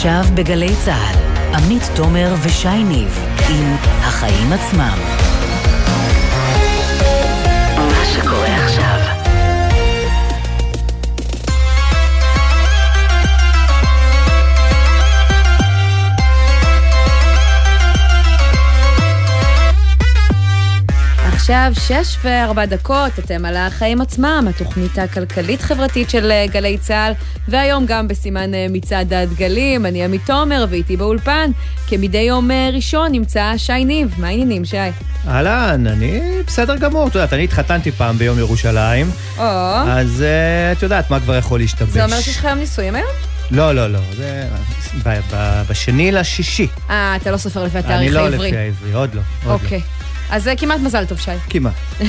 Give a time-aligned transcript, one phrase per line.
[0.00, 1.16] עכשיו בגלי צה"ל,
[1.54, 3.18] עמית תומר ושי ניב
[3.50, 5.29] עם החיים עצמם.
[21.50, 27.12] עכשיו שש וארבע דקות, אתם על החיים עצמם, התוכנית הכלכלית-חברתית של אה, גלי צה"ל,
[27.48, 31.50] והיום גם בסימן אה, מצעד הדגלים, אני עמית תומר, ואיתי באולפן,
[31.88, 34.14] כמדי יום אה, ראשון נמצא שי ניב.
[34.18, 34.76] מה העניינים, שי?
[35.28, 39.44] אהלן, אני בסדר גמור, את יודעת, אני התחתנתי פעם ביום ירושלים, או,
[39.88, 40.24] אז
[40.72, 41.90] את יודעת מה כבר יכול להשתבש.
[41.90, 43.10] זה אומר שיש לך יום נישואים היום?
[43.50, 44.44] לא, לא, לא, זה
[45.04, 46.66] ב- ב- בשני לשישי.
[46.90, 48.48] אה, אתה לא סופר לפי אני התאריך לא העברי.
[48.48, 49.80] לפי העברי, עוד לא, עוד אוקיי.
[50.30, 51.30] אז אה, כמעט מזל טוב, שי.
[51.50, 51.74] כמעט.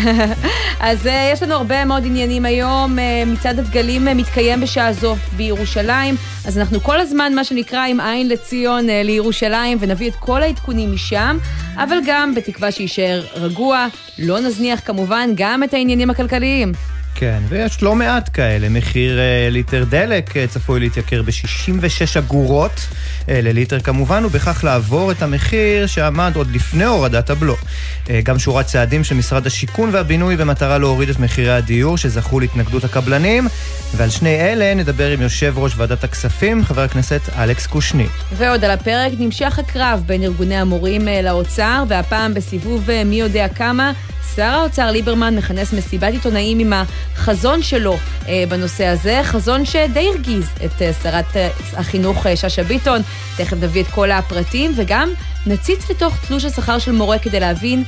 [0.79, 2.99] אז אה, יש לנו הרבה מאוד עניינים היום.
[2.99, 8.29] אה, מצעד הדגלים מתקיים בשעה זו בירושלים, אז אנחנו כל הזמן, מה שנקרא, עם עין
[8.29, 11.37] לציון לירושלים, ונביא את כל העדכונים משם,
[11.75, 13.87] אבל גם בתקווה שיישאר רגוע.
[14.19, 16.71] לא נזניח כמובן גם את העניינים הכלכליים.
[17.15, 18.69] כן, ויש לא מעט כאלה.
[18.69, 22.87] מחיר אה, ליטר דלק אה, צפוי להתייקר ב-66 אגורות
[23.29, 27.55] אה, לליטר כמובן, ובכך לעבור את המחיר שעמד עוד לפני הורדת הבלו.
[28.09, 32.83] אה, גם שורת צעדים של משרד השיכון והבינוי במטרה להוריד את מחירי הדיור שזכו להתנגדות
[32.83, 33.47] הקבלנים,
[33.95, 38.09] ועל שני אלה נדבר עם יושב ראש ועדת הכספים, חבר הכנסת אלכס קושניר.
[38.37, 43.47] ועוד על הפרק נמשך הקרב בין ארגוני המורים אה, לאוצר, והפעם בסיבוב אה, מי יודע
[43.47, 43.91] כמה.
[44.35, 46.73] שר האוצר ליברמן מכנס מסיבת עיתונאים עם
[47.13, 52.63] החזון שלו אה, בנושא הזה, חזון שדי הרגיז את אה, שרת אה, החינוך אה, שאשא
[52.63, 53.01] ביטון.
[53.37, 55.09] תכף נביא את כל הפרטים, וגם
[55.45, 57.83] נציץ לתוך תלוש השכר של מורה כדי להבין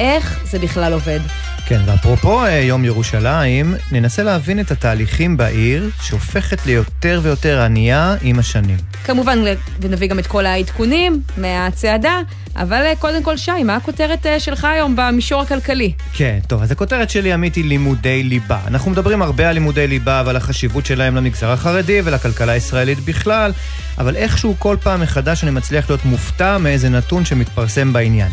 [0.00, 1.20] איך זה בכלל עובד.
[1.66, 8.38] כן, ואפרופו אה, יום ירושלים, ננסה להבין את התהליכים בעיר שהופכת ליותר ויותר ענייה עם
[8.38, 8.76] השנים.
[9.04, 9.38] כמובן,
[9.80, 12.20] ונביא גם את כל העדכונים מהצעדה,
[12.56, 15.92] אבל אה, קודם כל, שי, מה הכותרת אה, שלך היום במישור הכלכלי?
[16.12, 18.58] כן, טוב, אז הכותרת שלי, עמית, היא לימודי ליבה.
[18.66, 23.52] אנחנו מדברים הרבה על לימודי ליבה ועל החשיבות שלהם למגזר החרדי ולכלכלה הישראלית בכלל,
[23.98, 28.32] אבל איכשהו כל פעם מחדש אני מצליח להיות מופתע מאיזה נתון שמתפרסם בעניין.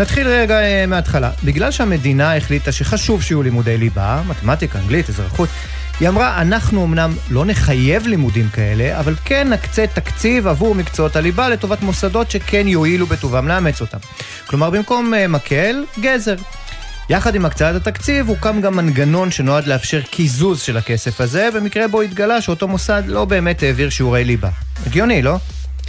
[0.00, 1.30] נתחיל רגע אה, מההתחלה.
[1.44, 5.48] בגלל שהמדינה החליטה שחשוב שיהיו לימודי ליבה, מתמטיקה, אנגלית, אזרחות,
[6.00, 11.48] היא אמרה, אנחנו אמנם לא נחייב לימודים כאלה, אבל כן נקצה תקציב עבור מקצועות הליבה
[11.48, 13.98] לטובת מוסדות שכן יואילו בטובם לאמץ אותם.
[14.46, 16.36] כלומר, במקום אה, מקל, גזר.
[17.10, 22.02] יחד עם הקצאת התקציב הוקם גם מנגנון שנועד לאפשר קיזוז של הכסף הזה, במקרה בו
[22.02, 24.48] התגלה שאותו מוסד לא באמת העביר שיעורי ליבה.
[24.86, 25.38] הגיוני, לא?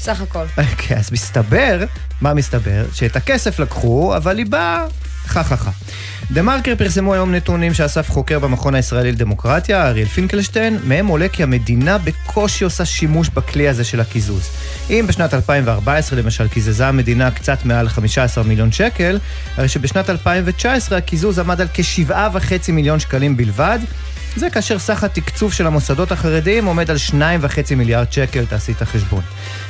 [0.01, 0.45] סך הכל.
[0.57, 1.83] אוקיי, אז מסתבר,
[2.21, 2.85] מה מסתבר?
[2.93, 4.85] שאת הכסף לקחו, אבל ליבה,
[5.25, 5.71] חה חה חה.
[6.31, 11.43] דה מרקר פרסמו היום נתונים שאסף חוקר במכון הישראלי לדמוקרטיה, אריאל פינקלשטיין, מהם עולה כי
[11.43, 14.49] המדינה בקושי עושה שימוש בכלי הזה של הקיזוז.
[14.89, 19.19] אם בשנת 2014 למשל קיזזה המדינה קצת מעל 15 מיליון שקל,
[19.57, 23.79] הרי שבשנת 2019 הקיזוז עמד על כ-7.5 מיליון שקלים בלבד,
[24.35, 29.23] זה כאשר סך התקצוב של המוסדות החרדיים עומד על 2.5 מיליארד שקל, תעשי את החשבון.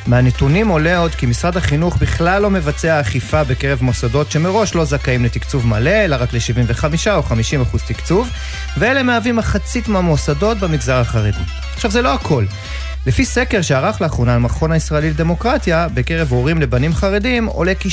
[0.07, 5.25] מהנתונים עולה עוד כי משרד החינוך בכלל לא מבצע אכיפה בקרב מוסדות שמראש לא זכאים
[5.25, 8.29] לתקצוב מלא, אלא רק ל-75 או 50 אחוז תקצוב,
[8.77, 11.43] ואלה מהווים מחצית מהמוסדות במגזר החרדי.
[11.75, 12.45] עכשיו, זה לא הכל.
[13.06, 17.89] לפי סקר שערך לאחרונה המכון הישראלי לדמוקרטיה, בקרב הורים לבנים חרדים, עולה כי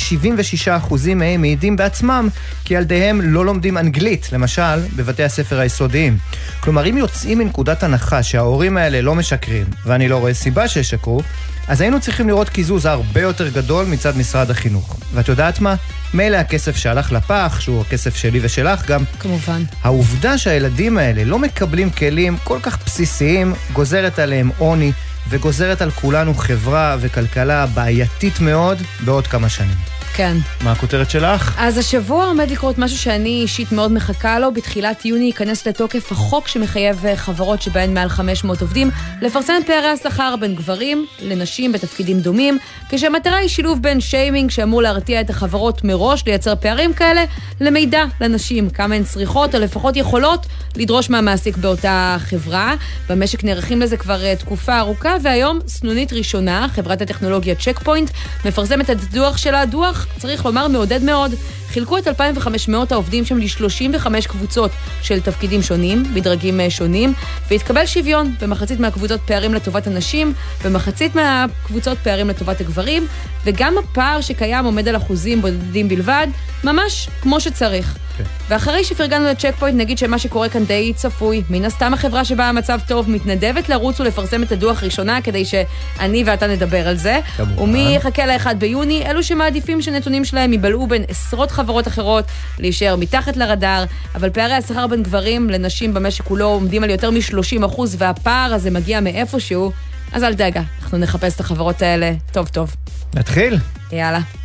[0.67, 0.71] 76%
[1.15, 2.29] מהם מעידים בעצמם
[2.65, 6.19] כי ילדיהם לא לומדים אנגלית, למשל, בבתי הספר היסודיים.
[6.61, 11.23] כלומר, אם יוצאים מנקודת הנחה שההורים האלה לא משקרים, ואני לא רואה סיבה שישקרו,
[11.69, 14.97] אז היינו צריכים לראות קיזוז הרבה יותר גדול מצד משרד החינוך.
[15.15, 15.75] ואת יודעת מה?
[16.15, 19.63] מילא הכסף שהלך לפח, שהוא הכסף שלי ושלך גם, כמובן.
[19.83, 24.93] העובדה שהילדים האלה לא מקבלים כלים כל כך בסיסיים, גוזרת עליהם עוני,
[25.29, 29.98] וגוזרת על כולנו חברה וכלכלה בעייתית מאוד בעוד כמה שנים.
[30.19, 30.37] כן.
[30.65, 31.55] מה הכותרת שלך?
[31.59, 34.53] אז השבוע עומד לקרות משהו שאני אישית מאוד מחכה לו.
[34.53, 38.91] בתחילת יוני ייכנס לתוקף החוק שמחייב אה, חברות שבהן מעל 500 עובדים
[39.23, 44.83] לפרסם את פערי השכר בין גברים לנשים בתפקידים דומים, כשהמטרה היא שילוב בין שיימינג שאמור
[44.83, 47.25] להרתיע את החברות מראש לייצר פערים כאלה,
[47.61, 52.75] למידע לנשים, כמה הן צריכות או לפחות יכולות לדרוש מהמעסיק באותה חברה.
[53.09, 58.11] במשק נערכים לזה כבר אה, תקופה ארוכה, והיום סנונית ראשונה, חברת הטכנולוגיה צ'ק פוינט,
[58.45, 61.35] מפרסמת את הדוח שלה, דוח, צריך לומר, מעודד מאוד.
[61.69, 64.71] חילקו את 2,500 העובדים שם ל-35 קבוצות
[65.03, 67.15] של תפקידים שונים, בדרגים אה, שונים,
[67.51, 70.33] והתקבל שוויון במחצית מהקבוצות פערים לטובת הנשים,
[70.65, 73.07] במחצית מהקבוצות פערים לטובת הגברים,
[73.45, 76.27] וגם הפער שקיים עומד על אחוזים בודדים בלבד,
[76.65, 77.99] ממש כמו שצריך.
[78.19, 78.25] כן.
[78.49, 81.43] ואחרי שפרגנו לצ'ק פוינט, נגיד שמה שקורה כאן די צפוי.
[81.51, 86.47] מן הסתם החברה שבה המצב טוב מתנדבת לרוץ ולפרסם את הדוח ראשונה, כדי שאני ואתה
[86.47, 87.21] נדבר על זה.
[87.37, 87.63] כמובן.
[87.63, 89.07] ומי יחכה ל-1 ביוני?
[89.07, 92.25] אלו שמעדיפים שנתונים שלהם יבלעו בין עשרות חברות אחרות,
[92.59, 93.85] להישאר מתחת לרדאר,
[94.15, 98.71] אבל פערי השכר בין גברים לנשים במשק כולו עומדים על יותר מ-30 אחוז, והפער הזה
[98.71, 99.73] מגיע מאיפשהו,
[100.13, 102.75] אז אל דאגה, אנחנו נחפש את החברות האלה טוב טוב.
[103.15, 103.57] נתחיל?
[103.93, 104.38] יאללה.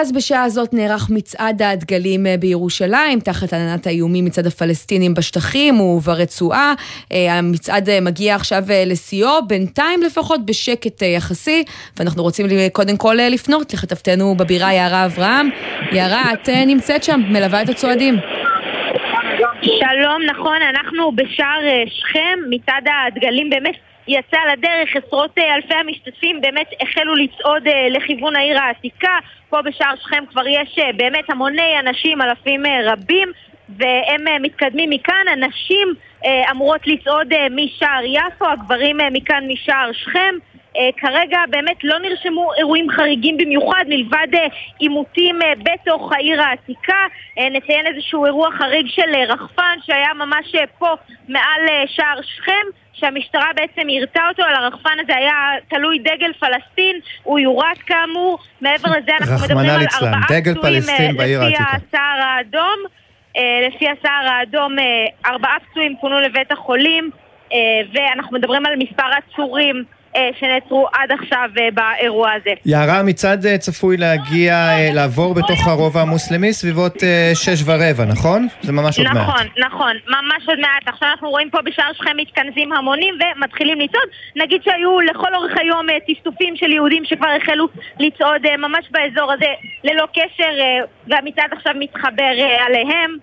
[0.00, 6.74] אז בשעה הזאת נערך מצעד הדגלים אה, בירושלים, תחת עננת האיומים מצד הפלסטינים בשטחים וברצועה.
[7.12, 11.64] אה, המצעד אה, מגיע עכשיו לשיאו, בינתיים לפחות בשקט יחסי,
[11.96, 15.48] ואנחנו רוצים קודם כל לפנות לכתבתנו בבירה יערה אברהם.
[15.92, 18.16] יערה, את נמצאת שם, מלווה את הצועדים.
[19.62, 23.74] שלום, נכון, אנחנו בשער שכם, מצעד הדגלים באמת
[24.08, 29.18] יצא לדרך, עשרות אה, אלפי המשתתפים באמת החלו לצעוד אה, לכיוון העיר העתיקה.
[29.50, 33.28] פה בשער שכם כבר יש אה, באמת המוני אנשים, אלפים רבים,
[33.68, 35.24] והם מתקדמים מכאן.
[35.32, 35.88] הנשים
[36.50, 40.34] אמורות לצעוד משער יפו, הגברים מכאן משער שכם.
[40.96, 44.28] כרגע באמת לא נרשמו אירועים חריגים במיוחד מלבד
[44.78, 47.06] עימותים בתוך העיר העתיקה.
[47.50, 50.94] נציין איזשהו אירוע חריג של רחפן שהיה ממש פה
[51.28, 52.66] מעל שער שכם.
[53.00, 58.38] שהמשטרה בעצם יירתה אותו, על הרחפן הזה היה תלוי דגל פלסטין, הוא יורד כאמור.
[58.60, 62.78] מעבר לזה אנחנו מדברים על ארבעה פצועים אה, לפי הסער האדום.
[63.36, 64.84] אה, לפי הסער האדום, אה,
[65.26, 67.10] ארבעה פצועים פונו לבית החולים,
[67.92, 69.95] ואנחנו מדברים על מספר עצורים אה,
[70.38, 72.50] שנעצרו עד עכשיו אה, באירוע הזה.
[72.66, 74.54] יערה, מצד אה, צפוי להגיע,
[74.94, 76.94] לעבור בתוך הרובע המוסלמי סביבות
[77.34, 78.48] שש ורבע, נכון?
[78.62, 79.16] זה ממש עוד מעט.
[79.16, 80.88] נכון, נכון, ממש עוד מעט.
[80.88, 84.08] עכשיו אנחנו רואים פה בשער שכם מתכנסים המונים ומתחילים לצעוד.
[84.36, 89.52] נגיד שהיו לכל אורך היום טפטופים של יהודים שכבר החלו לצעוד ממש באזור הזה
[89.84, 90.52] ללא קשר,
[91.08, 92.34] והמצעד עכשיו מתחבר
[92.66, 93.16] עליהם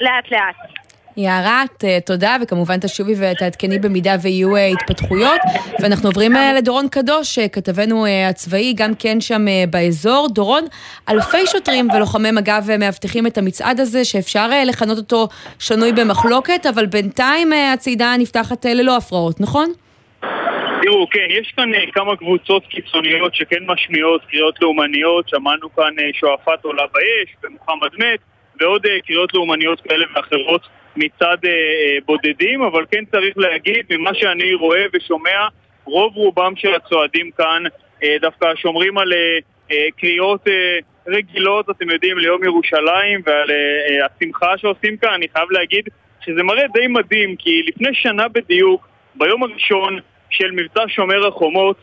[0.00, 0.83] לאט לאט.
[1.16, 5.40] יערת, אה, תודה, וכמובן תשובי ותעדכני במידה ויהיו אה, התפתחויות.
[5.80, 10.28] ואנחנו עוברים אה, לדורון קדוש, כתבנו הצבאי, גם כן שם באזור.
[10.28, 10.64] דורון,
[11.08, 15.28] אלפי שוטרים ולוחמי מג"ב מאבטחים את המצעד הזה, שאפשר לכנות אותו
[15.58, 19.72] שנוי במחלוקת, אבל בינתיים הצעידה נפתחת ללא הפרעות, נכון?
[20.82, 26.82] תראו, כן, יש כאן כמה קבוצות קיצוניות שכן משמיעות קריאות לאומניות, שמענו כאן שועפאט עולה
[26.92, 28.20] באש ומוחמד מת,
[28.60, 30.62] ועוד קריאות לאומניות כאלה ואחרות
[30.96, 35.46] מצד אה, אה, בודדים, אבל כן צריך להגיד, ממה שאני רואה ושומע,
[35.84, 37.62] רוב רובם של הצועדים כאן
[38.02, 39.38] אה, דווקא שומרים על אה,
[39.70, 45.12] אה, קריאות אה, רגילות, אתם יודעים, ליום ירושלים ועל אה, אה, השמחה שעושים כאן.
[45.14, 45.88] אני חייב להגיד
[46.20, 49.98] שזה מראה די מדהים, כי לפני שנה בדיוק, ביום הראשון
[50.30, 51.76] של מבצע שומר החומות,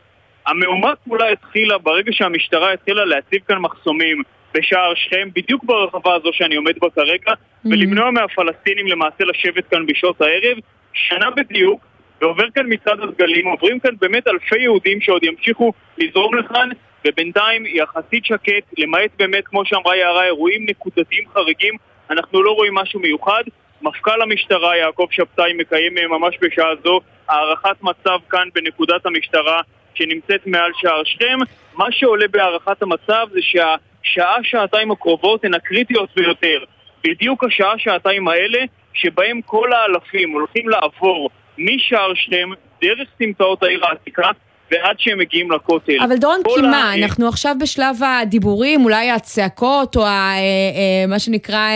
[0.47, 4.23] המהומה כולה התחילה ברגע שהמשטרה התחילה להציב כאן מחסומים
[4.53, 7.69] בשער שכם, בדיוק ברחבה הזו שאני עומד בה כרגע, mm-hmm.
[7.71, 10.57] ולמנוע מהפלסטינים למעשה לשבת כאן בשעות הערב.
[10.93, 11.81] שנה בדיוק,
[12.21, 16.69] ועובר כאן מצעד הדגלים, עוברים כאן באמת אלפי יהודים שעוד ימשיכו לזרום לכאן,
[17.07, 21.73] ובינתיים יחסית שקט, למעט באמת, כמו שאמרה יערה, אירועים נקודתיים חריגים,
[22.09, 23.43] אנחנו לא רואים משהו מיוחד.
[23.81, 26.99] מפכ"ל המשטרה יעקב שבתאי מקיים אה, ממש בשעה זו
[27.29, 29.61] הערכת מצב כאן בנקודת המשטרה
[29.93, 31.37] שנמצאת מעל שער שכם.
[31.73, 33.75] מה שעולה בהערכת המצב זה שה...
[34.03, 36.63] שעה-שעתיים הקרובות הן הקריטיות ביותר.
[37.03, 38.59] בדיוק השעה-שעתיים האלה
[38.93, 42.49] שבהם כל האלפים הולכים לעבור משער שכם
[42.81, 44.29] דרך סמטאות העיר העתיקה
[44.71, 45.97] ועד שהם מגיעים לכותל.
[46.03, 46.95] אבל דורון, כי מה, ה...
[46.95, 51.69] אנחנו עכשיו בשלב הדיבורים, אולי הצעקות, או ה, אה, אה, מה שנקרא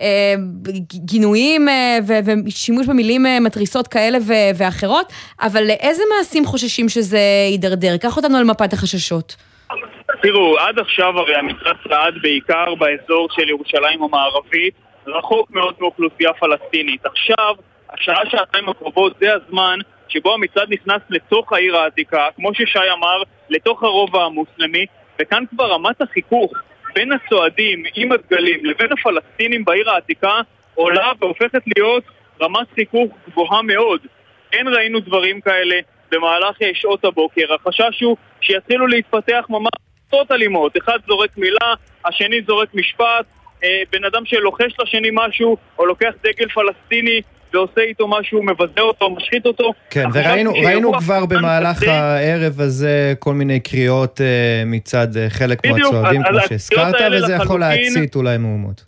[0.00, 0.34] אה,
[1.04, 1.68] גינויים
[2.46, 4.18] ושימוש במילים מתריסות כאלה
[4.54, 5.12] ואחרות,
[5.42, 7.96] אבל לאיזה מעשים חוששים שזה יידרדר?
[7.96, 9.36] קח אותנו על מפת החששות.
[10.22, 14.74] תראו, עד עכשיו הרי המצעד צעד בעיקר באזור של ירושלים המערבית,
[15.06, 17.06] רחוק מאוד מאוכלוסייה פלסטינית.
[17.06, 17.54] עכשיו,
[17.90, 24.24] השעה-שעתיים הקרובות זה הזמן שבו המצעד נכנס לתוך העיר העתיקה, כמו ששי אמר, לתוך הרובע
[24.24, 24.86] המוסלמי,
[25.20, 26.52] וכאן כבר רמת החיכוך
[26.94, 30.40] בין הצועדים עם הדגלים לבין הפלסטינים בעיר העתיקה
[30.74, 32.04] עולה והופכת להיות
[32.42, 34.00] רמת חיכוך גבוהה מאוד.
[34.52, 35.76] אין ראינו דברים כאלה
[36.10, 37.54] במהלך שעות הבוקר.
[37.54, 41.74] החשש הוא שיתחילו להתפתח ממש קבוצות אלימות, אחד זורק מילה,
[42.04, 43.26] השני זורק משפט,
[43.64, 47.20] אה, בן אדם שלוחש לשני משהו, או לוקח דגל פלסטיני
[47.52, 49.72] ועושה איתו משהו, מבזה אותו, משחית אותו.
[49.90, 55.66] כן, וראינו ראינו כבר במהלך כזה, הערב הזה כל מיני קריאות אה, מצד אה, חלק
[55.66, 58.84] מהצועדים, כמו שהזכרת, וזה יכול להצית אולי מהומות.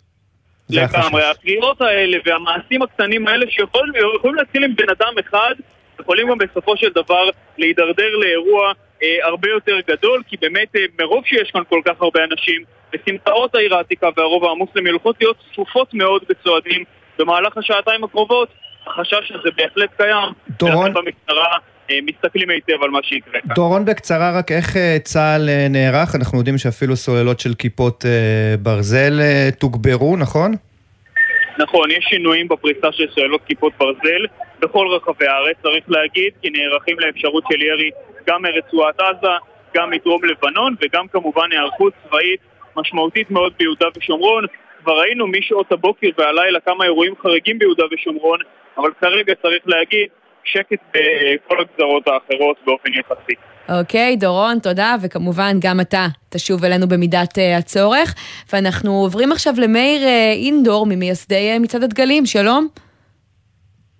[0.67, 0.81] זה.
[0.81, 5.53] לגמרי, הקריאות האלה והמעשים הקטנים האלה שיכולים יכולים להתחיל עם בן אדם אחד,
[6.01, 8.71] יכולים גם בסופו של דבר להידרדר לאירוע
[9.23, 12.61] הרבה יותר גדול, כי באמת אה, מרוב שיש כאן כל כך הרבה אנשים,
[12.93, 16.83] בסמטאות העיר העתיקה והרובע המוסלמי הולכות להיות צפופות מאוד בצועדים
[17.19, 18.49] במהלך השעתיים הקרובות,
[18.87, 20.29] החשש הזה בהחלט קיים.
[20.59, 21.57] דורון- במשטרה
[21.91, 23.55] אה, מסתכלים היטב על מה שיקרה כאן.
[23.55, 26.15] דורון, בקצרה, רק איך אה, צה"ל אה, נערך?
[26.15, 28.11] אנחנו יודעים שאפילו סוללות של כיפות אה,
[28.59, 30.51] ברזל אה, תוגברו, נכון?
[31.57, 34.25] נכון, יש שינויים בפריסה של סוללות כיפות ברזל
[34.59, 37.91] בכל רחבי הארץ, צריך להגיד, כי נערכים לאפשרות של ירי
[38.27, 39.27] גם מרצועת עזה,
[39.75, 42.39] גם מדרום לבנון, וגם כמובן היערכות צבאית
[42.75, 44.45] משמעותית מאוד ביהודה ושומרון.
[44.83, 48.39] כבר ראינו משעות הבוקר והלילה כמה אירועים חריגים ביהודה ושומרון,
[48.77, 50.07] אבל כרגע צריך להגיד,
[50.43, 53.33] שקט בכל הגזרות האחרות באופן יחסי.
[53.69, 58.15] אוקיי, דורון, תודה, וכמובן גם אתה תשוב אלינו במידת uh, הצורך.
[58.53, 60.07] ואנחנו עוברים עכשיו למאיר uh,
[60.45, 62.67] אינדור, ממייסדי uh, מצעד הדגלים, שלום.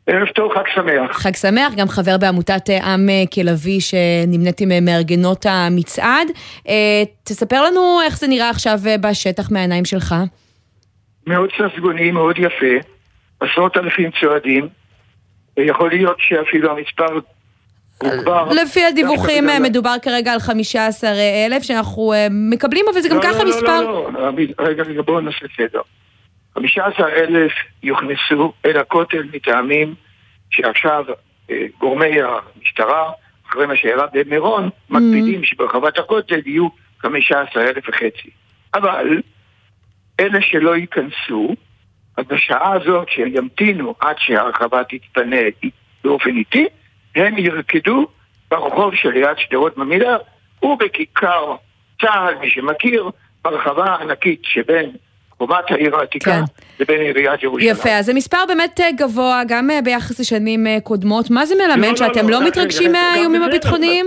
[0.08, 1.18] ערב טוב, חג שמח.
[1.18, 6.28] חג שמח, גם חבר בעמותת עם כלביא שנמנית עם מארגנות המצעד.
[7.24, 10.16] תספר לנו איך זה נראה עכשיו בשטח מהעיניים שלך.
[11.28, 12.88] מאוד ססגוני, מאוד יפה,
[13.40, 14.68] עשרות אלפים צועדים,
[15.58, 17.20] ויכול להיות שאפילו המספר.
[18.62, 21.10] לפי הדיווחים מדובר כרגע על 15
[21.48, 23.82] אלף שאנחנו uh, מקבלים, אבל זה גם לא, ככה לא, לא, מספר.
[23.82, 25.82] לא, לא, רגע, רגע, בואו נעשה סדר.
[26.56, 27.52] 15 אלף
[27.84, 29.96] יוכנסו אל הכותל מטעמים
[30.50, 31.06] שעכשיו
[31.52, 33.12] אה, גורמי המשטרה,
[33.50, 36.68] אחרי מה שאירע במירון, מקפידים שברחבת הכותל יהיו
[37.00, 38.30] 15 אלף וחצי.
[38.74, 39.22] אבל
[40.20, 41.56] אלה שלא ייכנסו,
[42.18, 45.38] אז בשעה הזאת שימתינו עד שהרחבה תתפנה
[46.04, 46.68] באופן איטי,
[47.16, 48.08] הם ירקדו
[48.52, 50.18] ברחוב שליד שדרות ממילא
[50.64, 51.56] ובכיכר
[52.02, 53.10] צה"ל, מי שמכיר,
[53.44, 54.92] ברחבה הענקית שבין
[55.38, 56.42] חומת העיר העתיקה כן.
[56.80, 57.72] לבין עיריית ירושלים.
[57.72, 61.30] יפה, אז זה מספר באמת אה, גבוה, גם אה, ביחס לשנים אה, קודמות.
[61.30, 63.46] מה זה לא, מלמד, לא, שאתם לא, לא רגע, מתרגשים מהאיומים לא.
[63.46, 64.06] הביטחוניים?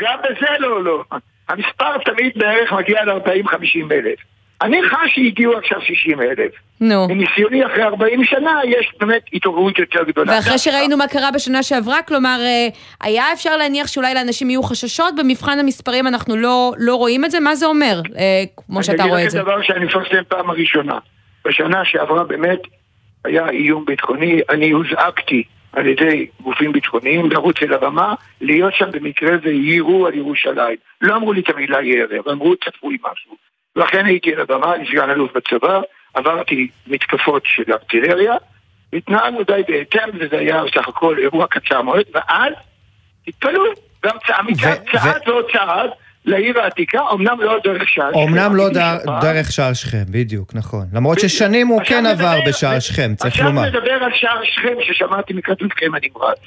[0.00, 1.04] גם בזה לא, לא.
[1.48, 4.18] המספר תמיד בערך מגיע ל-40-50 אלף.
[4.62, 6.52] אני חש שהגיעו עכשיו 60 אלף.
[6.80, 7.08] נו.
[7.08, 10.32] מניסיוני אחרי 40 שנה יש באמת התעוררות יותר גדולה.
[10.32, 12.68] ואחרי שראינו מה קרה בשנה שעברה, כלומר, אה,
[13.00, 17.40] היה אפשר להניח שאולי לאנשים יהיו חששות, במבחן המספרים אנחנו לא, לא רואים את זה,
[17.40, 19.40] מה זה אומר, אה, כמו שאתה רואה את זה?
[19.40, 20.98] אני אגיד לך דבר שאני מפרסם פעם הראשונה.
[21.44, 22.60] בשנה שעברה באמת
[23.24, 29.36] היה איום ביטחוני, אני הוזעקתי על ידי גופים ביטחוניים לרוץ אל הבמה, להיות שם במקרה
[29.44, 30.76] זה יירו על ירושלים.
[31.00, 33.47] לא אמרו לי את המילה ירי, אבל אמרו צפוי משהו.
[33.76, 35.80] ולכן הייתי על הבמה, אני סגן אלוף בצבא,
[36.14, 38.34] עברתי מתקפות של ארטילריה,
[38.92, 42.52] התנהלנו די בהתאם, וזה היה בסך הכל אירוע קצר מועד, ואז,
[43.26, 43.62] תתפלאו,
[44.04, 44.16] גם
[44.92, 45.90] צעד, ועוד צעד
[46.24, 48.68] לעיר העתיקה, אמנם לא דרך שער שכם, אומנם לא.
[49.20, 50.86] דרך שער שכם, בדיוק, נכון.
[50.92, 51.18] למרות.
[51.20, 53.66] ששנים הוא עכשיו כן עבר בשער שכם, צריך עכשיו לומר.
[53.66, 56.38] נדבר על שער שכם ששמעתי מכתובכם הנמרץ.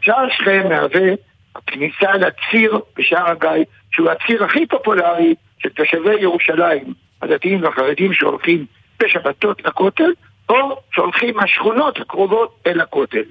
[0.00, 1.10] שער שכם מהווה
[1.56, 8.66] הכניסה לציר בשער הגיא, שהוא הציר הכי פופולרי של תושבי ירושלים, הדתיים והחרדים שהולכים
[9.02, 10.12] בשבתות לכותל,
[10.48, 13.22] או שהולכים מהשכונות הקרובות אל הכותל.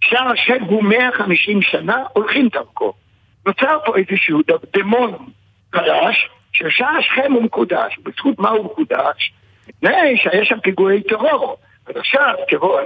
[0.00, 2.92] שער שכם הוא 150 שנה, הולכים דרכו.
[3.46, 4.40] נוצר פה איזשהו
[4.76, 5.14] דמון
[5.72, 7.98] חדש, ששער שכם הוא מקודש.
[8.02, 9.32] בזכות מה הוא מקודש?
[9.68, 11.56] מפני שהיה שם פיגועי טרור.
[11.94, 12.34] עכשיו,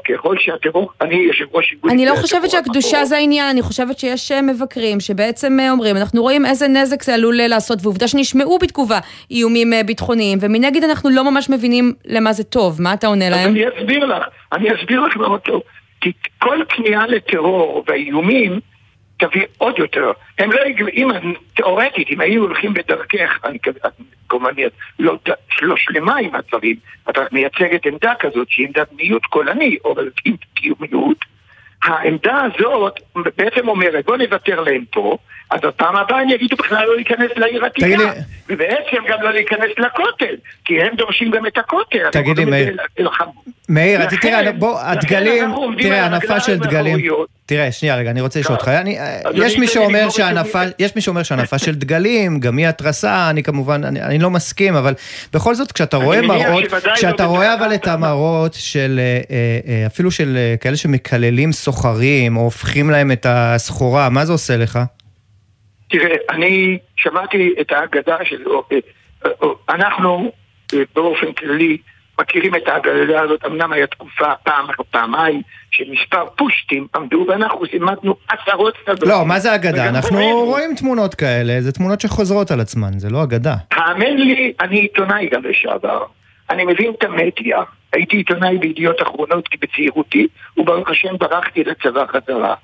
[0.08, 1.90] ככל שהטרור, אני יושב ראש איגוד...
[1.90, 3.04] אני לא חושבת שהקדושה.
[3.04, 7.14] זה העניין, אני חושבת שיש אה, מבקרים שבעצם אה, אומרים, אנחנו רואים איזה נזק זה
[7.14, 8.98] עלול אה, לעשות, ועובדה שנשמעו בתגובה
[9.30, 13.50] איומים ביטחוניים, ומנגד אנחנו לא ממש מבינים למה זה טוב, מה אתה עונה להם?
[13.50, 15.62] אני אסביר לך, אני אסביר לך מאוד טוב.
[16.00, 18.60] כי כל כניעה לטרור והאיומים
[19.22, 20.12] תביא עוד יותר.
[20.38, 21.08] הם לא יגלו, אם
[21.54, 23.58] תאורטית, אם היו הולכים בדרכך, אני
[24.28, 24.50] כמובן
[24.98, 25.18] לא,
[25.62, 26.76] לא שלמה עם הדברים,
[27.08, 29.94] רק מייצגת עמדה כזאת שהיא עמדת מיעוט קולני, או
[30.54, 31.24] קיומיות,
[31.82, 33.00] העמדה הזאת
[33.36, 35.16] בעצם אומרת, בוא נוותר להם פה,
[35.52, 37.86] אז בפעם הבאה הם יגידו בכלל לא להיכנס לעיר עתיקה.
[38.48, 42.10] ובעצם גם לא להיכנס לכותל, כי הם דורשים גם את הכותל.
[42.12, 42.76] תגיד לי, מאיר.
[43.68, 46.98] מאיר, תראה, בוא, הדגלים, תראה, הנפה של דגלים.
[47.46, 50.60] תראה, שנייה רגע, אני רוצה לשאול אותך, אני- אדוני, יש מי שאומר את שהנפה.
[50.78, 54.94] יש מי שאומר שהנפה של דגלים, גם היא התרסה, אני כמובן, אני לא מסכים, אבל
[55.32, 57.54] בכל זאת, כשאתה רואה מראות, שוודאי כשאתה לא רואה.
[57.54, 62.90] אבל את המראות של, אה, אה, אה, אפילו של אה, כאלה שמקללים סוחרים, או הופכים
[62.90, 64.78] להם את הסחורה, מה זה עושה לך?
[65.92, 68.42] תראה, אני שמעתי את ההגדה של...
[68.48, 68.78] אה,
[69.26, 70.32] אה, אנחנו
[70.74, 71.78] אה, באופן כללי
[72.20, 78.16] מכירים את ההגדה הזאת, אמנם היה תקופה פעם או פעמיים שמספר פושטים עמדו ואנחנו לימדנו
[78.28, 79.08] עשרות סדרות.
[79.08, 79.88] לא, מה זה אגדה?
[79.88, 83.54] אנחנו רואים תמונות כאלה, זה תמונות שחוזרות על עצמן, זה לא אגדה.
[83.70, 86.04] האמן לי, אני עיתונאי גם לשעבר.
[86.50, 87.62] אני מבין את המדיה.
[87.92, 92.54] הייתי עיתונאי בידיעות אחרונות בצעירותי, וברוך השם ברחתי לצבא חזרה.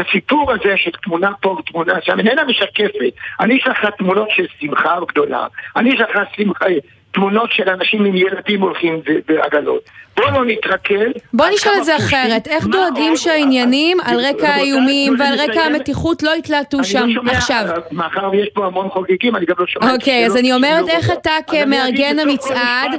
[0.00, 3.12] הסיפור הזה של תמונה פה ותמונה שם איננה משקפת.
[3.40, 5.46] אני יש לך תמונות של שמחה גדולה.
[5.76, 6.66] אני יש לך שמחה,
[7.12, 9.82] תמונות של אנשים עם ילדים הולכים בעגלות.
[10.16, 11.22] בוא לא נתרכז.
[11.32, 12.46] בוא נשאל את זה אחרת.
[12.46, 17.64] איך דואגים שהעניינים על רקע האיומים ועל רקע המתיחות לא יתלהטו שם עכשיו?
[17.92, 19.92] מאחר ויש פה המון חוגגים, אני גם לא שומע.
[19.94, 22.90] אוקיי, אז אני אומרת איך אתה כמארגן המצעד,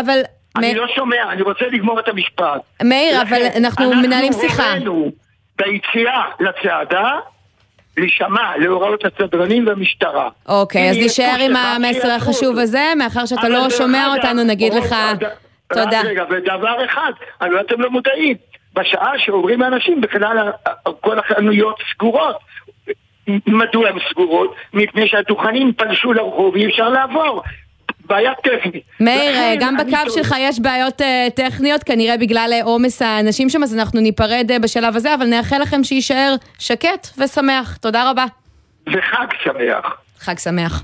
[0.00, 0.20] אבל...
[0.56, 2.60] אני לא שומע, אני רוצה לגמור את המשפט.
[2.82, 4.74] מאיר, אבל אנחנו מנהלים שיחה.
[5.60, 7.18] ביציאה לצעדה,
[7.96, 10.28] להישמע להוראות הסדרנים והמשטרה.
[10.48, 14.94] אוקיי, אז נשאר עם המסר החשוב הזה, מאחר שאתה לא שומע אותנו, נגיד לך
[15.74, 16.00] תודה.
[16.04, 17.12] רגע, ודבר אחד,
[17.42, 18.36] אני אתם לא מודעים,
[18.74, 20.50] בשעה שעוברים האנשים, בכלל
[21.00, 22.36] כל החנויות סגורות.
[23.46, 24.54] מדוע הן סגורות?
[24.72, 27.42] מפני שהדוכנים פלשו לרחוב, אי אפשר לעבור.
[28.10, 28.84] בעיה טכנית.
[29.00, 33.74] מאיר, גם בקו שלך יש בעיות uh, טכניות, כנראה בגלל אה, עומס האנשים שם, אז
[33.78, 37.76] אנחנו ניפרד uh, בשלב הזה, אבל נאחל לכם שיישאר שקט ושמח.
[37.76, 38.24] תודה רבה.
[38.86, 39.96] וחג שמח.
[40.18, 40.82] חג שמח.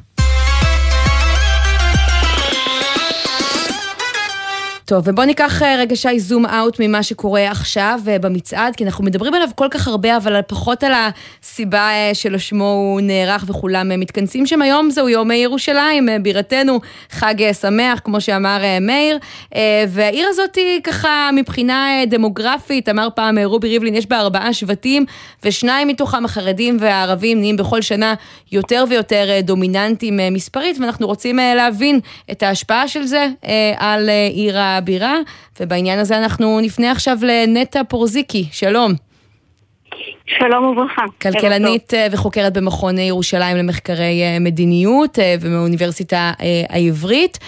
[4.86, 9.04] טוב, ובואו ניקח אה, רגע שי זום אאוט ממה שקורה עכשיו אה, במצעד, כי אנחנו
[9.04, 14.46] מדברים עליו כל כך הרבה, אבל פחות על הסיבה אה, שלשמו הוא נערך וכולם מתכנסים
[14.46, 19.18] שם היום, זהו יום ירושלים, בירתנו, חג שמח, כמו שאמר מאיר,
[19.88, 25.04] והעיר הזאת היא ככה מבחינה דמוגרפית, אמר פעם רובי ריבלין, יש בה ארבעה שבטים,
[25.44, 28.14] ושניים מתוכם החרדים והערבים נהיים בכל שנה
[28.52, 32.00] יותר ויותר דומיננטיים מספרית, ואנחנו רוצים להבין
[32.30, 33.28] את ההשפעה של זה
[33.78, 34.75] על עיר ה...
[34.76, 35.16] הבירה,
[35.60, 38.92] ובעניין הזה אנחנו נפנה עכשיו לנטע פורזיקי, שלום.
[40.26, 41.02] שלום וברכה.
[41.22, 46.32] כלכלנית אה, וחוקרת במכון ירושלים למחקרי אה, מדיניות אה, ומהאוניברסיטה
[46.68, 47.38] העברית.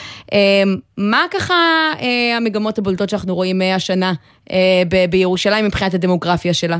[0.99, 1.55] מה ככה
[2.37, 4.13] המגמות הבולטות שאנחנו רואים השנה
[5.11, 6.77] בירושלים מבחינת הדמוגרפיה שלה?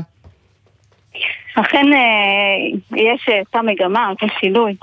[1.55, 1.85] אכן
[2.95, 4.75] יש אותה מגמה, אותו שינוי.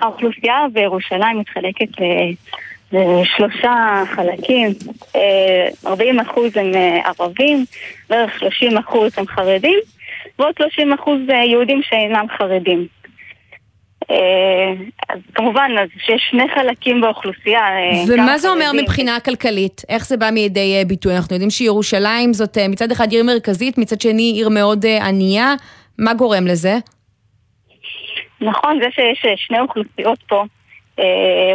[0.00, 1.88] האוכלוסייה בירושלים מתחלקת
[3.24, 4.68] שלושה חלקים,
[5.86, 7.64] 40 אה, אחוז הם אה, ערבים,
[8.10, 9.78] בערך 30 אחוז הם חרדים,
[10.38, 12.86] ועוד 30 אחוז אה, יהודים שאינם חרדים.
[15.08, 17.62] אז כמובן, אז שיש שני חלקים באוכלוסייה.
[18.08, 19.82] ומה זה אומר מבחינה כלכלית?
[19.88, 21.16] איך זה בא מידי ביטוי?
[21.16, 25.54] אנחנו יודעים שירושלים זאת מצד אחד עיר מרכזית, מצד שני עיר מאוד ענייה.
[25.98, 26.78] מה גורם לזה?
[28.40, 30.44] נכון, זה שיש שני אוכלוסיות פה,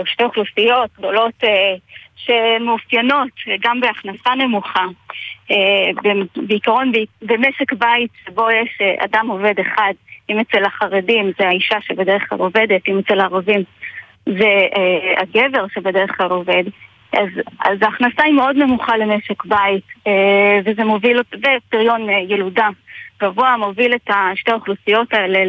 [0.06, 1.76] שתי אוכלוסיות גדולות אה,
[2.16, 4.86] שמאופיינות גם בהכנסה נמוכה.
[5.52, 9.94] אה, בעיקרון במשק בית שבו יש אדם עובד אחד,
[10.30, 13.64] אם אצל החרדים זה האישה שבדרך כלל עובדת, אם אצל הערבים
[14.26, 14.68] זה
[15.18, 16.64] הגבר שבדרך כלל עובד.
[17.14, 19.84] אז, אז ההכנסה היא מאוד נמוכה למשק בית,
[20.66, 22.68] וזה מוביל, ופריון ילודה
[23.22, 25.40] גבוה מוביל את שתי האוכלוסיות האלה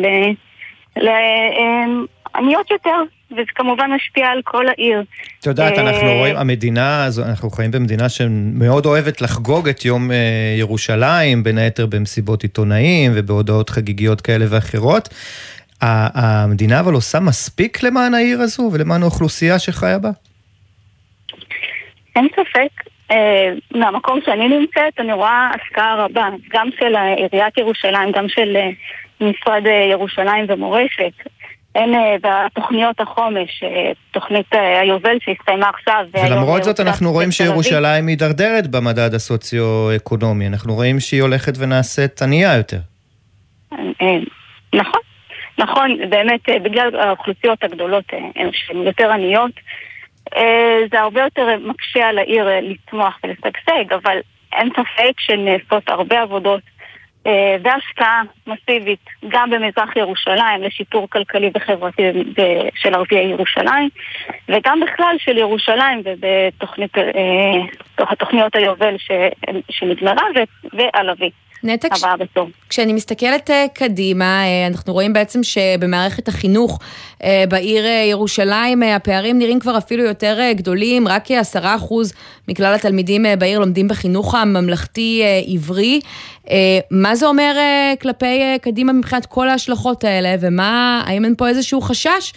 [0.97, 5.03] לעניות יותר, וזה כמובן משפיע על כל העיר.
[5.41, 10.17] את יודעת, אנחנו אה, רואים, המדינה, אנחנו חיים במדינה שמאוד אוהבת לחגוג את יום אה,
[10.59, 15.09] ירושלים, בין היתר במסיבות עיתונאים ובהודעות חגיגיות כאלה ואחרות.
[15.81, 20.11] המדינה אבל עושה מספיק למען העיר הזו ולמען האוכלוסייה שחיה בה?
[22.17, 22.89] אין ספק.
[23.11, 28.57] אה, מהמקום שאני נמצאת, אני רואה השקעה רבה, גם של עיריית ירושלים, גם של
[29.21, 31.13] משרד ירושלים ומורשת.
[31.79, 36.05] אין אה, בתוכניות החומש, אה, תוכנית אה, היובל שהסתיימה עכשיו.
[36.13, 42.79] ולמרות זאת אנחנו רואים שירושלים מידרדרת במדד הסוציו-אקונומי, אנחנו רואים שהיא הולכת ונעשית ענייה יותר.
[44.75, 45.01] נכון,
[45.59, 48.05] נכון, באמת בגלל האוכלוסיות הגדולות
[48.53, 49.51] שהן יותר עניות,
[50.91, 54.19] זה הרבה יותר מקשה על העיר לצמוח ולשגשג, אבל
[54.53, 56.78] אין ספק שנעשות הרבה עבודות אה,
[57.63, 62.03] והשקעה מסיבית גם במזרח ירושלים לשיפור כלכלי וחברתי
[62.75, 63.89] של ערביי ירושלים
[64.49, 66.97] וגם בכלל של ירושלים ובתוכניות
[68.57, 68.97] אה, היובל
[69.71, 70.25] שנגמרה
[70.73, 71.31] ועלבי.
[71.63, 72.05] נתק, ש...
[72.69, 76.79] כשאני מסתכלת uh, קדימה, uh, אנחנו רואים בעצם שבמערכת החינוך
[77.19, 82.13] uh, בעיר ירושלים הפערים נראים כבר אפילו יותר גדולים, רק כעשרה אחוז
[82.49, 86.01] מכלל התלמידים בעיר לומדים בחינוך הממלכתי-עברי.
[86.03, 86.51] Uh, uh,
[86.91, 87.55] מה זה אומר
[88.01, 92.33] כלפי קדימה מבחינת כל ההשלכות האלה, ומה, האם אין פה איזשהו חשש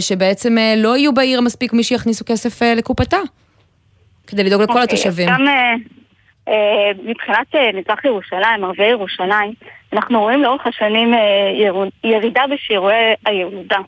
[0.00, 3.18] שבעצם לא יהיו בעיר מספיק מי שיכניסו כסף לקופתה?
[4.30, 5.28] כדי לדאוג לכל אוקיי, התושבים.
[5.28, 5.74] גם אה, אה,
[7.04, 9.52] מבחינת אה, מזרח ירושלים, ערביי ירושלים,
[9.92, 11.50] אנחנו רואים לאורך השנים אה,
[12.04, 13.78] ירידה בשיעורי הילודה.